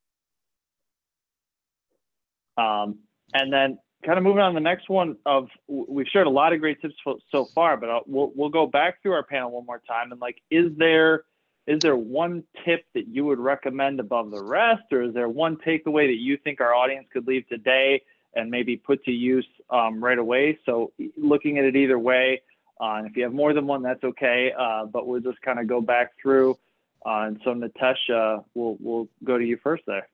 Um, 2.57 2.99
and 3.33 3.51
then 3.51 3.77
kind 4.05 4.17
of 4.17 4.23
moving 4.23 4.41
on 4.41 4.53
to 4.53 4.55
the 4.55 4.63
next 4.63 4.89
one 4.89 5.17
of 5.25 5.47
we've 5.67 6.07
shared 6.07 6.27
a 6.27 6.29
lot 6.29 6.53
of 6.53 6.59
great 6.59 6.81
tips 6.81 6.95
so 7.31 7.47
far, 7.53 7.75
but 7.75 7.89
I'll, 7.89 8.03
we'll 8.05 8.31
we'll 8.35 8.49
go 8.49 8.65
back 8.65 9.01
through 9.01 9.13
our 9.13 9.23
panel 9.23 9.51
one 9.51 9.65
more 9.65 9.81
time 9.87 10.11
and 10.11 10.21
like, 10.21 10.37
is 10.49 10.71
there 10.77 11.23
is 11.67 11.79
there 11.79 11.95
one 11.95 12.43
tip 12.63 12.85
that 12.93 13.07
you 13.07 13.25
would 13.25 13.39
recommend 13.39 13.99
above 13.99 14.31
the 14.31 14.43
rest, 14.43 14.83
or 14.91 15.03
is 15.03 15.13
there 15.13 15.29
one 15.29 15.57
takeaway 15.57 16.07
that 16.07 16.19
you 16.19 16.37
think 16.37 16.61
our 16.61 16.73
audience 16.73 17.07
could 17.11 17.27
leave 17.27 17.47
today 17.47 18.01
and 18.35 18.51
maybe 18.51 18.77
put 18.77 19.03
to 19.05 19.11
use 19.11 19.47
um, 19.69 20.03
right 20.03 20.17
away? 20.17 20.59
So 20.65 20.91
looking 21.17 21.57
at 21.57 21.65
it 21.65 21.75
either 21.75 21.97
way, 21.97 22.41
uh, 22.79 23.03
if 23.05 23.15
you 23.15 23.23
have 23.23 23.33
more 23.33 23.53
than 23.53 23.67
one, 23.67 23.81
that's 23.81 24.03
okay. 24.03 24.53
Uh, 24.57 24.85
but 24.85 25.07
we'll 25.07 25.21
just 25.21 25.41
kind 25.41 25.59
of 25.59 25.67
go 25.67 25.81
back 25.81 26.11
through. 26.21 26.57
Uh, 27.05 27.27
and 27.27 27.41
so 27.43 27.53
Nitesh, 27.53 28.43
we'll 28.53 28.77
we'll 28.79 29.07
go 29.23 29.37
to 29.37 29.45
you 29.45 29.57
first 29.57 29.83
there. 29.87 30.07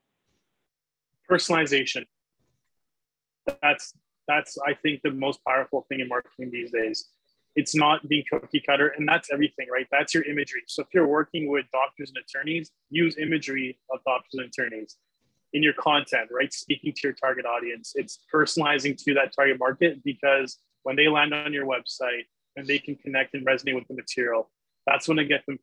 Personalization 1.29 2.05
that's 3.61 3.93
that's 4.27 4.57
I 4.65 4.73
think 4.73 5.01
the 5.01 5.11
most 5.11 5.43
powerful 5.45 5.85
thing 5.89 5.99
in 5.99 6.07
marketing 6.07 6.51
these 6.51 6.71
days. 6.71 7.09
It's 7.55 7.75
not 7.75 8.07
being 8.07 8.23
cookie 8.31 8.63
cutter, 8.65 8.93
and 8.97 9.07
that's 9.07 9.29
everything, 9.31 9.67
right? 9.71 9.87
That's 9.91 10.13
your 10.13 10.23
imagery. 10.23 10.63
So 10.67 10.83
if 10.83 10.87
you're 10.93 11.07
working 11.07 11.49
with 11.49 11.65
doctors 11.71 12.11
and 12.15 12.23
attorneys, 12.23 12.71
use 12.89 13.17
imagery 13.17 13.77
of 13.91 13.99
doctors 14.05 14.33
and 14.35 14.45
attorneys 14.47 14.95
in 15.53 15.61
your 15.61 15.73
content, 15.73 16.29
right? 16.31 16.53
Speaking 16.53 16.93
to 16.93 17.01
your 17.03 17.13
target 17.13 17.45
audience. 17.45 17.93
It's 17.95 18.19
personalizing 18.33 18.97
to 19.03 19.13
that 19.15 19.33
target 19.35 19.59
market 19.59 20.03
because 20.03 20.57
when 20.83 20.95
they 20.95 21.07
land 21.07 21.33
on 21.33 21.51
your 21.51 21.65
website 21.65 22.23
and 22.55 22.65
they 22.65 22.79
can 22.79 22.95
connect 22.95 23.33
and 23.33 23.45
resonate 23.45 23.75
with 23.75 23.87
the 23.87 23.95
material, 23.95 24.49
that's 24.87 25.07
when 25.07 25.17
they 25.17 25.25
get 25.25 25.45
them 25.45 25.59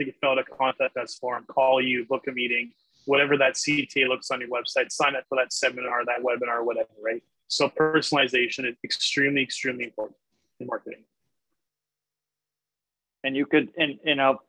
to 0.00 0.12
fill 0.20 0.30
out 0.30 0.38
a 0.38 0.44
contact 0.44 0.96
us 0.96 1.16
form, 1.16 1.44
call 1.48 1.82
you, 1.82 2.04
book 2.06 2.24
a 2.28 2.32
meeting, 2.32 2.72
whatever 3.04 3.36
that 3.36 3.54
CTA 3.54 4.08
looks 4.08 4.30
on 4.30 4.40
your 4.40 4.48
website, 4.48 4.90
sign 4.90 5.16
up 5.16 5.24
for 5.28 5.36
that 5.36 5.52
seminar, 5.52 6.04
that 6.04 6.22
webinar, 6.22 6.64
whatever, 6.64 6.88
right? 7.02 7.22
So 7.48 7.68
personalization 7.68 8.68
is 8.68 8.76
extremely, 8.84 9.42
extremely 9.42 9.84
important 9.84 10.16
in 10.60 10.66
marketing. 10.66 11.04
And 13.24 13.36
you 13.36 13.46
could, 13.46 13.70
and 13.76 13.98
you 14.04 14.14
know, 14.14 14.40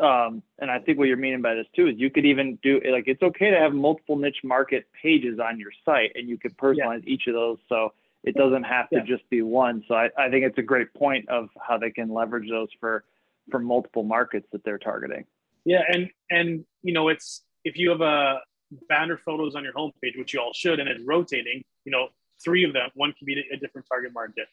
um, 0.00 0.42
and 0.58 0.70
I 0.70 0.78
think 0.78 0.98
what 0.98 1.08
you're 1.08 1.16
meaning 1.16 1.42
by 1.42 1.54
this 1.54 1.66
too 1.74 1.88
is 1.88 1.94
you 1.98 2.10
could 2.10 2.24
even 2.24 2.58
do 2.62 2.80
like 2.90 3.04
it's 3.06 3.22
okay 3.22 3.50
to 3.50 3.58
have 3.58 3.72
multiple 3.72 4.16
niche 4.16 4.42
market 4.44 4.86
pages 5.00 5.38
on 5.40 5.58
your 5.58 5.72
site, 5.84 6.12
and 6.14 6.28
you 6.28 6.38
could 6.38 6.56
personalize 6.56 7.02
yeah. 7.04 7.14
each 7.14 7.26
of 7.26 7.34
those 7.34 7.58
so 7.68 7.92
it 8.22 8.34
doesn't 8.34 8.64
have 8.64 8.88
to 8.90 8.96
yeah. 8.96 9.04
just 9.04 9.28
be 9.30 9.42
one. 9.42 9.82
So 9.88 9.94
I, 9.94 10.10
I 10.18 10.30
think 10.30 10.44
it's 10.44 10.58
a 10.58 10.62
great 10.62 10.92
point 10.94 11.28
of 11.28 11.48
how 11.60 11.78
they 11.78 11.90
can 11.90 12.12
leverage 12.12 12.48
those 12.48 12.68
for 12.78 13.04
for 13.50 13.58
multiple 13.58 14.04
markets 14.04 14.46
that 14.52 14.62
they're 14.64 14.78
targeting. 14.78 15.24
Yeah, 15.64 15.82
and 15.88 16.10
and 16.30 16.64
you 16.82 16.92
know 16.92 17.08
it's 17.08 17.42
if 17.64 17.76
you 17.76 17.90
have 17.90 18.00
a 18.00 18.40
banner 18.88 19.16
photos 19.16 19.54
on 19.54 19.64
your 19.64 19.72
homepage, 19.72 20.16
which 20.16 20.32
you 20.32 20.40
all 20.40 20.52
should, 20.54 20.80
and 20.80 20.88
it's 20.88 21.04
rotating, 21.04 21.62
you 21.84 21.92
know, 21.92 22.08
three 22.42 22.64
of 22.64 22.72
them, 22.72 22.90
one 22.94 23.12
can 23.12 23.26
be 23.26 23.44
a 23.52 23.56
different 23.56 23.86
target 23.88 24.12
market, 24.14 24.46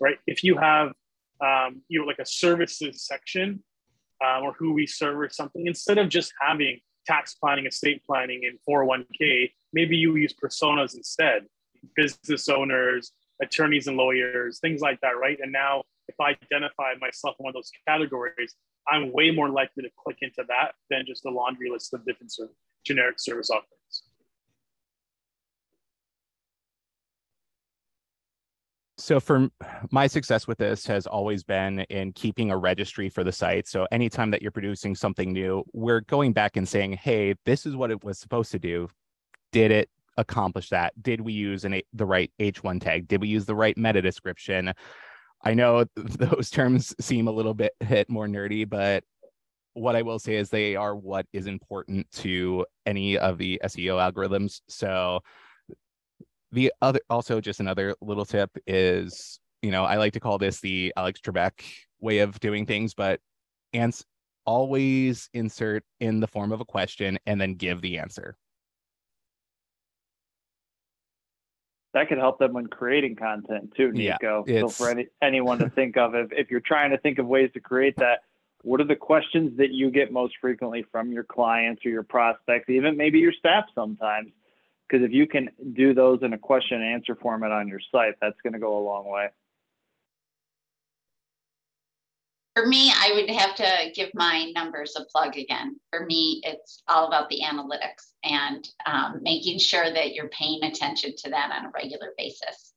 right? 0.00 0.16
If 0.26 0.44
you 0.44 0.56
have, 0.56 0.92
um, 1.40 1.82
you 1.88 2.00
know, 2.00 2.06
like 2.06 2.18
a 2.18 2.26
services 2.26 3.06
section 3.06 3.62
um, 4.24 4.42
or 4.42 4.52
who 4.58 4.72
we 4.72 4.86
serve 4.86 5.18
or 5.18 5.28
something, 5.28 5.66
instead 5.66 5.98
of 5.98 6.08
just 6.08 6.32
having 6.40 6.80
tax 7.06 7.34
planning, 7.34 7.66
estate 7.66 8.02
planning, 8.04 8.42
and 8.44 8.58
401k, 8.68 9.50
maybe 9.72 9.96
you 9.96 10.16
use 10.16 10.34
personas 10.34 10.94
instead, 10.94 11.44
business 11.96 12.48
owners, 12.48 13.12
attorneys 13.42 13.86
and 13.86 13.96
lawyers, 13.96 14.58
things 14.60 14.80
like 14.80 15.00
that, 15.00 15.18
right? 15.18 15.38
And 15.42 15.52
now 15.52 15.82
if 16.08 16.14
I 16.20 16.36
identify 16.42 16.94
myself 17.00 17.36
in 17.38 17.44
one 17.44 17.50
of 17.50 17.54
those 17.54 17.70
categories, 17.86 18.54
I'm 18.88 19.12
way 19.12 19.30
more 19.30 19.48
likely 19.48 19.82
to 19.82 19.90
click 20.02 20.18
into 20.20 20.44
that 20.48 20.72
than 20.90 21.04
just 21.06 21.24
a 21.24 21.30
laundry 21.30 21.70
list 21.70 21.94
of 21.94 22.04
different 22.04 22.32
sort 22.32 22.50
of 22.50 22.54
generic 22.84 23.18
service 23.18 23.50
offerings. 23.50 23.70
So 29.04 29.20
for 29.20 29.50
my 29.90 30.06
success 30.06 30.46
with 30.46 30.56
this 30.56 30.86
has 30.86 31.06
always 31.06 31.44
been 31.44 31.80
in 31.90 32.14
keeping 32.14 32.50
a 32.50 32.56
registry 32.56 33.10
for 33.10 33.22
the 33.22 33.32
site. 33.32 33.68
So 33.68 33.86
anytime 33.92 34.30
that 34.30 34.40
you're 34.40 34.50
producing 34.50 34.94
something 34.94 35.30
new, 35.30 35.62
we're 35.74 36.00
going 36.00 36.32
back 36.32 36.56
and 36.56 36.66
saying, 36.66 36.94
"Hey, 36.94 37.34
this 37.44 37.66
is 37.66 37.76
what 37.76 37.90
it 37.90 38.02
was 38.02 38.18
supposed 38.18 38.50
to 38.52 38.58
do. 38.58 38.88
Did 39.52 39.72
it 39.72 39.90
accomplish 40.16 40.70
that? 40.70 40.94
Did 41.02 41.20
we 41.20 41.34
use 41.34 41.66
an 41.66 41.82
the 41.92 42.06
right 42.06 42.32
H1 42.40 42.80
tag? 42.80 43.06
Did 43.06 43.20
we 43.20 43.28
use 43.28 43.44
the 43.44 43.54
right 43.54 43.76
meta 43.76 44.00
description?" 44.00 44.72
I 45.42 45.52
know 45.52 45.84
those 45.96 46.48
terms 46.48 46.94
seem 46.98 47.28
a 47.28 47.32
little 47.32 47.52
bit 47.52 47.74
hit 47.80 48.08
more 48.08 48.26
nerdy, 48.26 48.66
but 48.66 49.04
what 49.74 49.96
I 49.96 50.00
will 50.00 50.18
say 50.18 50.36
is 50.36 50.48
they 50.48 50.76
are 50.76 50.96
what 50.96 51.26
is 51.34 51.46
important 51.46 52.10
to 52.22 52.64
any 52.86 53.18
of 53.18 53.36
the 53.36 53.60
SEO 53.64 53.98
algorithms. 53.98 54.62
So 54.68 55.20
the 56.54 56.72
other 56.80 57.00
also 57.10 57.40
just 57.40 57.60
another 57.60 57.94
little 58.00 58.24
tip 58.24 58.50
is 58.66 59.40
you 59.62 59.70
know 59.70 59.84
i 59.84 59.96
like 59.96 60.12
to 60.12 60.20
call 60.20 60.38
this 60.38 60.60
the 60.60 60.92
alex 60.96 61.20
trebek 61.20 61.52
way 62.00 62.20
of 62.20 62.38
doing 62.40 62.64
things 62.64 62.94
but 62.94 63.20
ans- 63.72 64.04
always 64.46 65.28
insert 65.32 65.84
in 66.00 66.20
the 66.20 66.26
form 66.26 66.52
of 66.52 66.60
a 66.60 66.64
question 66.64 67.18
and 67.26 67.40
then 67.40 67.54
give 67.54 67.80
the 67.80 67.98
answer. 67.98 68.36
That 71.92 72.08
could 72.08 72.18
help 72.18 72.38
them 72.38 72.52
when 72.52 72.66
creating 72.66 73.16
content 73.16 73.72
too 73.76 73.92
nico. 73.92 74.44
Yeah, 74.46 74.60
so 74.60 74.68
for 74.68 74.90
any, 74.90 75.06
anyone 75.22 75.58
to 75.60 75.70
think 75.70 75.96
of. 75.96 76.14
If, 76.14 76.32
if 76.32 76.50
you're 76.50 76.60
trying 76.60 76.90
to 76.90 76.98
think 76.98 77.18
of 77.18 77.26
ways 77.26 77.50
to 77.54 77.60
create 77.60 77.96
that 77.98 78.20
what 78.62 78.80
are 78.80 78.86
the 78.86 78.96
questions 78.96 79.58
that 79.58 79.70
you 79.72 79.90
get 79.90 80.10
most 80.10 80.34
frequently 80.40 80.84
from 80.90 81.12
your 81.12 81.22
clients 81.22 81.84
or 81.84 81.90
your 81.90 82.02
prospects 82.02 82.70
even 82.70 82.96
maybe 82.96 83.18
your 83.18 83.32
staff 83.32 83.64
sometimes 83.74 84.32
because 84.88 85.04
if 85.04 85.12
you 85.12 85.26
can 85.26 85.48
do 85.74 85.94
those 85.94 86.20
in 86.22 86.32
a 86.32 86.38
question 86.38 86.80
and 86.80 86.94
answer 86.94 87.14
format 87.14 87.52
on 87.52 87.68
your 87.68 87.80
site, 87.92 88.14
that's 88.20 88.40
going 88.42 88.52
to 88.52 88.58
go 88.58 88.78
a 88.78 88.84
long 88.84 89.08
way. 89.08 89.28
For 92.54 92.66
me, 92.66 92.92
I 92.94 93.10
would 93.14 93.30
have 93.30 93.56
to 93.56 93.90
give 93.94 94.10
my 94.14 94.52
numbers 94.54 94.94
a 94.96 95.04
plug 95.06 95.36
again. 95.36 95.80
For 95.90 96.06
me, 96.06 96.40
it's 96.44 96.82
all 96.86 97.08
about 97.08 97.28
the 97.28 97.40
analytics 97.44 98.12
and 98.22 98.68
um, 98.86 99.20
making 99.22 99.58
sure 99.58 99.92
that 99.92 100.14
you're 100.14 100.28
paying 100.28 100.62
attention 100.62 101.14
to 101.16 101.30
that 101.30 101.50
on 101.50 101.66
a 101.66 101.70
regular 101.74 102.12
basis. 102.16 102.72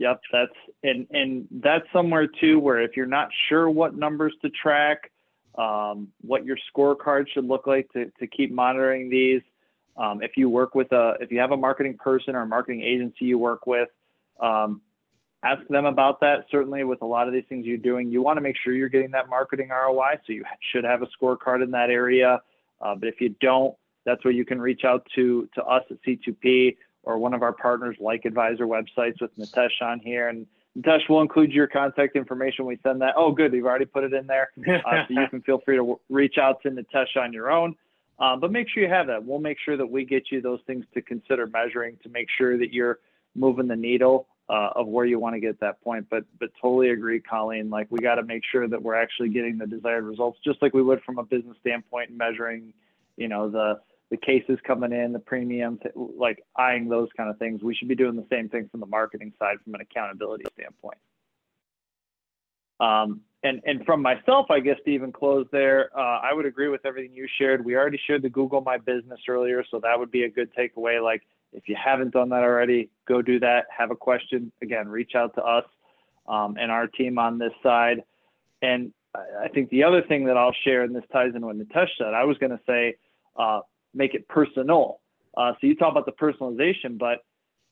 Yep, 0.00 0.20
that's 0.32 0.52
and 0.82 1.06
and 1.10 1.46
that's 1.50 1.84
somewhere 1.92 2.26
too 2.26 2.58
where 2.58 2.80
if 2.80 2.96
you're 2.96 3.04
not 3.04 3.28
sure 3.48 3.68
what 3.68 3.94
numbers 3.94 4.34
to 4.42 4.50
track, 4.50 5.10
um, 5.60 6.08
what 6.22 6.44
your 6.44 6.56
scorecard 6.74 7.26
should 7.28 7.44
look 7.44 7.66
like 7.66 7.92
to, 7.92 8.10
to 8.18 8.26
keep 8.26 8.50
monitoring 8.50 9.10
these. 9.10 9.42
Um, 9.96 10.22
if 10.22 10.32
you 10.36 10.48
work 10.48 10.74
with 10.74 10.90
a, 10.92 11.14
if 11.20 11.30
you 11.30 11.38
have 11.40 11.50
a 11.50 11.56
marketing 11.56 11.98
person 11.98 12.34
or 12.34 12.42
a 12.42 12.46
marketing 12.46 12.82
agency 12.82 13.26
you 13.26 13.38
work 13.38 13.66
with, 13.66 13.90
um, 14.40 14.80
ask 15.44 15.66
them 15.68 15.84
about 15.84 16.20
that. 16.20 16.46
Certainly, 16.50 16.84
with 16.84 17.02
a 17.02 17.06
lot 17.06 17.26
of 17.26 17.34
these 17.34 17.44
things 17.48 17.66
you're 17.66 17.76
doing, 17.76 18.10
you 18.10 18.22
want 18.22 18.38
to 18.38 18.40
make 18.40 18.56
sure 18.56 18.72
you're 18.72 18.88
getting 18.88 19.10
that 19.10 19.28
marketing 19.28 19.68
ROI. 19.68 20.20
So 20.26 20.32
you 20.32 20.44
should 20.72 20.84
have 20.84 21.02
a 21.02 21.08
scorecard 21.08 21.62
in 21.62 21.70
that 21.72 21.90
area. 21.90 22.40
Uh, 22.80 22.94
but 22.94 23.08
if 23.08 23.20
you 23.20 23.34
don't, 23.40 23.74
that's 24.06 24.24
where 24.24 24.32
you 24.32 24.46
can 24.46 24.60
reach 24.60 24.84
out 24.84 25.06
to 25.16 25.46
to 25.54 25.64
us 25.64 25.84
at 25.90 25.98
C2P 26.02 26.76
or 27.02 27.18
one 27.18 27.34
of 27.34 27.42
our 27.42 27.52
partners, 27.52 27.96
like 28.00 28.24
Advisor 28.24 28.66
websites, 28.66 29.20
with 29.20 29.36
Nitesh 29.38 29.82
on 29.82 30.00
here, 30.00 30.28
and 30.28 30.46
Dash, 30.80 31.00
we'll 31.08 31.20
include 31.20 31.52
your 31.52 31.66
contact 31.66 32.14
information. 32.14 32.64
We 32.64 32.78
send 32.82 33.00
that. 33.00 33.14
Oh, 33.16 33.32
good. 33.32 33.52
You've 33.52 33.66
already 33.66 33.86
put 33.86 34.04
it 34.04 34.12
in 34.12 34.26
there. 34.26 34.50
Uh, 34.60 35.04
so 35.08 35.20
you 35.20 35.26
can 35.28 35.42
feel 35.42 35.60
free 35.64 35.76
to 35.76 36.00
reach 36.08 36.36
out 36.38 36.62
to 36.62 36.70
Nitesh 36.70 37.16
on 37.16 37.32
your 37.32 37.50
own. 37.50 37.74
Um, 38.18 38.38
but 38.38 38.52
make 38.52 38.68
sure 38.68 38.82
you 38.82 38.88
have 38.88 39.06
that. 39.08 39.24
We'll 39.24 39.40
make 39.40 39.58
sure 39.64 39.76
that 39.76 39.86
we 39.86 40.04
get 40.04 40.30
you 40.30 40.40
those 40.40 40.60
things 40.66 40.84
to 40.94 41.02
consider 41.02 41.46
measuring 41.46 41.96
to 42.02 42.08
make 42.08 42.28
sure 42.36 42.58
that 42.58 42.72
you're 42.72 42.98
moving 43.34 43.66
the 43.66 43.76
needle 43.76 44.26
uh, 44.48 44.70
of 44.74 44.86
where 44.86 45.06
you 45.06 45.18
want 45.18 45.34
to 45.34 45.40
get 45.40 45.60
that 45.60 45.82
point. 45.82 46.06
But 46.10 46.24
but 46.38 46.50
totally 46.60 46.90
agree, 46.90 47.20
Colleen. 47.20 47.70
Like 47.70 47.86
we 47.90 47.98
got 47.98 48.16
to 48.16 48.22
make 48.22 48.42
sure 48.50 48.68
that 48.68 48.82
we're 48.82 48.94
actually 48.94 49.30
getting 49.30 49.58
the 49.58 49.66
desired 49.66 50.04
results, 50.04 50.38
just 50.44 50.60
like 50.60 50.74
we 50.74 50.82
would 50.82 51.02
from 51.02 51.18
a 51.18 51.22
business 51.22 51.56
standpoint, 51.60 52.10
measuring, 52.10 52.74
you 53.16 53.28
know, 53.28 53.48
the 53.48 53.80
the 54.10 54.16
cases 54.16 54.58
coming 54.66 54.92
in, 54.92 55.12
the 55.12 55.18
premiums, 55.18 55.80
like 55.94 56.42
eyeing 56.56 56.88
those 56.88 57.08
kind 57.16 57.30
of 57.30 57.38
things. 57.38 57.62
We 57.62 57.74
should 57.74 57.88
be 57.88 57.94
doing 57.94 58.16
the 58.16 58.26
same 58.30 58.48
thing 58.48 58.68
from 58.70 58.80
the 58.80 58.86
marketing 58.86 59.32
side 59.38 59.56
from 59.62 59.74
an 59.74 59.80
accountability 59.80 60.44
standpoint. 60.54 60.98
Um, 62.80 63.20
and, 63.42 63.60
and 63.64 63.84
from 63.84 64.02
myself, 64.02 64.50
I 64.50 64.60
guess 64.60 64.76
to 64.84 64.90
even 64.90 65.12
close 65.12 65.46
there, 65.52 65.90
uh, 65.96 66.20
I 66.22 66.34
would 66.34 66.44
agree 66.44 66.68
with 66.68 66.84
everything 66.84 67.14
you 67.14 67.26
shared. 67.38 67.64
We 67.64 67.76
already 67.76 68.00
shared 68.06 68.22
the 68.22 68.28
Google 68.28 68.60
My 68.60 68.78
Business 68.78 69.20
earlier, 69.28 69.64
so 69.70 69.80
that 69.80 69.98
would 69.98 70.10
be 70.10 70.24
a 70.24 70.30
good 70.30 70.50
takeaway. 70.54 71.02
Like 71.02 71.22
if 71.52 71.68
you 71.68 71.76
haven't 71.82 72.12
done 72.12 72.30
that 72.30 72.42
already, 72.42 72.90
go 73.06 73.22
do 73.22 73.38
that. 73.40 73.66
Have 73.76 73.90
a 73.90 73.96
question, 73.96 74.50
again, 74.60 74.88
reach 74.88 75.12
out 75.14 75.34
to 75.34 75.42
us 75.42 75.64
um, 76.26 76.56
and 76.58 76.70
our 76.70 76.86
team 76.86 77.18
on 77.18 77.38
this 77.38 77.52
side. 77.62 78.02
And 78.60 78.92
I 79.14 79.48
think 79.48 79.70
the 79.70 79.84
other 79.84 80.02
thing 80.02 80.26
that 80.26 80.36
I'll 80.36 80.54
share, 80.64 80.82
and 80.82 80.94
this 80.94 81.04
ties 81.12 81.32
in 81.34 81.44
what 81.44 81.56
Nitesh 81.56 81.88
said, 81.98 82.14
I 82.14 82.24
was 82.24 82.38
going 82.38 82.52
to 82.52 82.60
say, 82.66 82.96
uh, 83.36 83.60
make 83.94 84.14
it 84.14 84.28
personal. 84.28 85.00
Uh, 85.36 85.52
so 85.52 85.66
you 85.66 85.76
talk 85.76 85.92
about 85.92 86.06
the 86.06 86.12
personalization, 86.12 86.98
but 86.98 87.24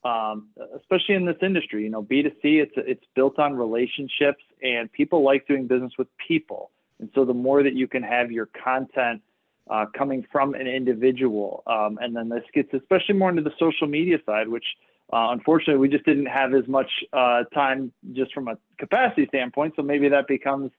um, 0.07 0.47
especially 0.77 1.15
in 1.15 1.25
this 1.25 1.37
industry, 1.41 1.83
you 1.83 1.89
know, 1.89 2.01
B2C, 2.01 2.37
it's 2.43 2.73
it's 2.77 3.03
built 3.15 3.37
on 3.37 3.55
relationships, 3.55 4.43
and 4.63 4.91
people 4.91 5.23
like 5.23 5.47
doing 5.47 5.67
business 5.67 5.91
with 5.97 6.07
people. 6.25 6.71
And 6.99 7.09
so 7.15 7.25
the 7.25 7.33
more 7.33 7.63
that 7.63 7.73
you 7.73 7.87
can 7.87 8.03
have 8.03 8.31
your 8.31 8.47
content 8.47 9.21
uh, 9.69 9.85
coming 9.97 10.25
from 10.31 10.53
an 10.53 10.67
individual, 10.67 11.63
um, 11.67 11.99
and 12.01 12.15
then 12.15 12.29
this 12.29 12.43
gets 12.53 12.73
especially 12.73 13.15
more 13.15 13.29
into 13.29 13.41
the 13.41 13.53
social 13.59 13.87
media 13.87 14.17
side, 14.25 14.47
which 14.47 14.65
uh, 15.11 15.27
unfortunately 15.31 15.77
we 15.77 15.89
just 15.89 16.05
didn't 16.05 16.27
have 16.27 16.53
as 16.53 16.67
much 16.67 16.89
uh, 17.11 17.43
time 17.53 17.91
just 18.13 18.33
from 18.33 18.47
a 18.47 18.57
capacity 18.77 19.27
standpoint. 19.27 19.73
So 19.75 19.81
maybe 19.81 20.07
that 20.09 20.27
becomes 20.27 20.71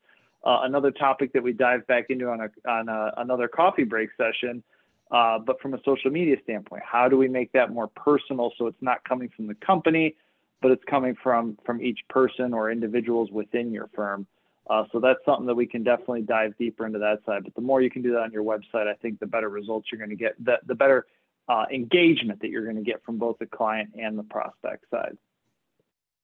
uh, 0.44 0.61
another 0.62 0.90
topic 0.90 1.35
that 1.35 1.42
we 1.42 1.53
dive 1.53 1.87
back 1.87 2.07
into 2.09 2.29
on 2.29 2.40
a 2.40 2.70
on 2.70 2.88
a, 2.88 3.12
another 3.18 3.48
coffee 3.48 3.85
break 3.85 4.11
session. 4.16 4.62
Uh, 5.10 5.38
but 5.38 5.60
from 5.60 5.74
a 5.74 5.78
social 5.84 6.10
media 6.10 6.36
standpoint, 6.44 6.82
how 6.84 7.08
do 7.08 7.16
we 7.16 7.28
make 7.28 7.50
that 7.52 7.72
more 7.72 7.88
personal 7.88 8.52
so 8.56 8.66
it's 8.66 8.80
not 8.80 9.02
coming 9.04 9.28
from 9.34 9.46
the 9.48 9.54
company, 9.56 10.14
but 10.62 10.70
it's 10.70 10.84
coming 10.84 11.16
from 11.22 11.58
from 11.66 11.82
each 11.82 11.98
person 12.08 12.54
or 12.54 12.70
individuals 12.70 13.30
within 13.30 13.72
your 13.72 13.88
firm? 13.94 14.26
Uh, 14.68 14.84
so 14.92 15.00
that's 15.00 15.18
something 15.24 15.46
that 15.46 15.54
we 15.54 15.66
can 15.66 15.82
definitely 15.82 16.22
dive 16.22 16.56
deeper 16.56 16.86
into 16.86 17.00
that 17.00 17.18
side. 17.26 17.42
But 17.42 17.54
the 17.56 17.60
more 17.60 17.82
you 17.82 17.90
can 17.90 18.02
do 18.02 18.12
that 18.12 18.20
on 18.20 18.32
your 18.32 18.44
website, 18.44 18.86
I 18.86 18.94
think 19.02 19.18
the 19.18 19.26
better 19.26 19.48
results 19.48 19.88
you're 19.90 19.98
going 19.98 20.10
to 20.10 20.16
get, 20.16 20.36
the, 20.44 20.58
the 20.64 20.76
better 20.76 21.06
uh, 21.48 21.64
engagement 21.72 22.40
that 22.40 22.50
you're 22.50 22.62
going 22.62 22.76
to 22.76 22.82
get 22.82 23.02
from 23.04 23.18
both 23.18 23.38
the 23.38 23.46
client 23.46 23.90
and 24.00 24.16
the 24.16 24.22
prospect 24.22 24.84
side. 24.88 25.18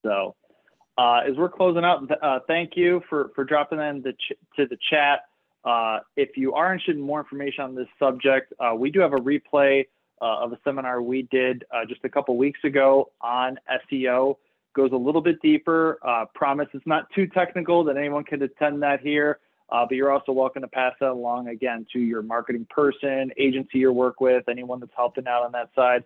So 0.04 0.36
uh, 0.96 1.22
as 1.28 1.36
we're 1.36 1.48
closing 1.48 1.84
out, 1.84 2.08
uh, 2.22 2.38
thank 2.46 2.76
you 2.76 3.02
for, 3.08 3.32
for 3.34 3.42
dropping 3.42 3.80
in 3.80 4.04
ch- 4.12 4.32
to 4.54 4.66
the 4.66 4.78
chat. 4.90 5.24
Uh, 5.66 5.98
if 6.16 6.36
you 6.36 6.54
are 6.54 6.72
interested 6.72 6.94
in 6.94 7.02
more 7.02 7.18
information 7.18 7.64
on 7.64 7.74
this 7.74 7.88
subject, 7.98 8.52
uh, 8.60 8.72
we 8.74 8.88
do 8.88 9.00
have 9.00 9.12
a 9.12 9.16
replay 9.16 9.84
uh, 10.22 10.38
of 10.38 10.52
a 10.52 10.58
seminar 10.62 11.02
we 11.02 11.22
did 11.22 11.64
uh, 11.74 11.84
just 11.86 12.00
a 12.04 12.08
couple 12.08 12.36
weeks 12.36 12.60
ago 12.64 13.10
on 13.20 13.58
SEO. 13.90 14.36
Goes 14.74 14.92
a 14.92 14.96
little 14.96 15.20
bit 15.20 15.42
deeper. 15.42 15.98
Uh, 16.06 16.26
promise 16.34 16.68
it's 16.72 16.86
not 16.86 17.10
too 17.14 17.26
technical 17.26 17.82
that 17.84 17.96
anyone 17.96 18.22
can 18.22 18.42
attend 18.42 18.82
that 18.82 19.00
here, 19.00 19.40
but 19.68 19.90
you're 19.90 20.12
also 20.12 20.30
welcome 20.30 20.62
to 20.62 20.68
pass 20.68 20.92
that 21.00 21.10
along 21.10 21.48
again 21.48 21.84
to 21.92 21.98
your 21.98 22.22
marketing 22.22 22.66
person, 22.70 23.32
agency 23.36 23.78
you 23.78 23.92
work 23.92 24.20
with, 24.20 24.48
anyone 24.48 24.78
that's 24.78 24.92
helping 24.96 25.26
out 25.26 25.42
on 25.42 25.52
that 25.52 25.70
side. 25.74 26.04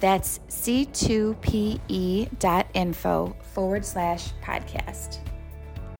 That's 0.00 0.40
c2pe.info 0.48 3.36
forward 3.54 3.84
slash 3.84 4.32
podcast. 4.42 5.35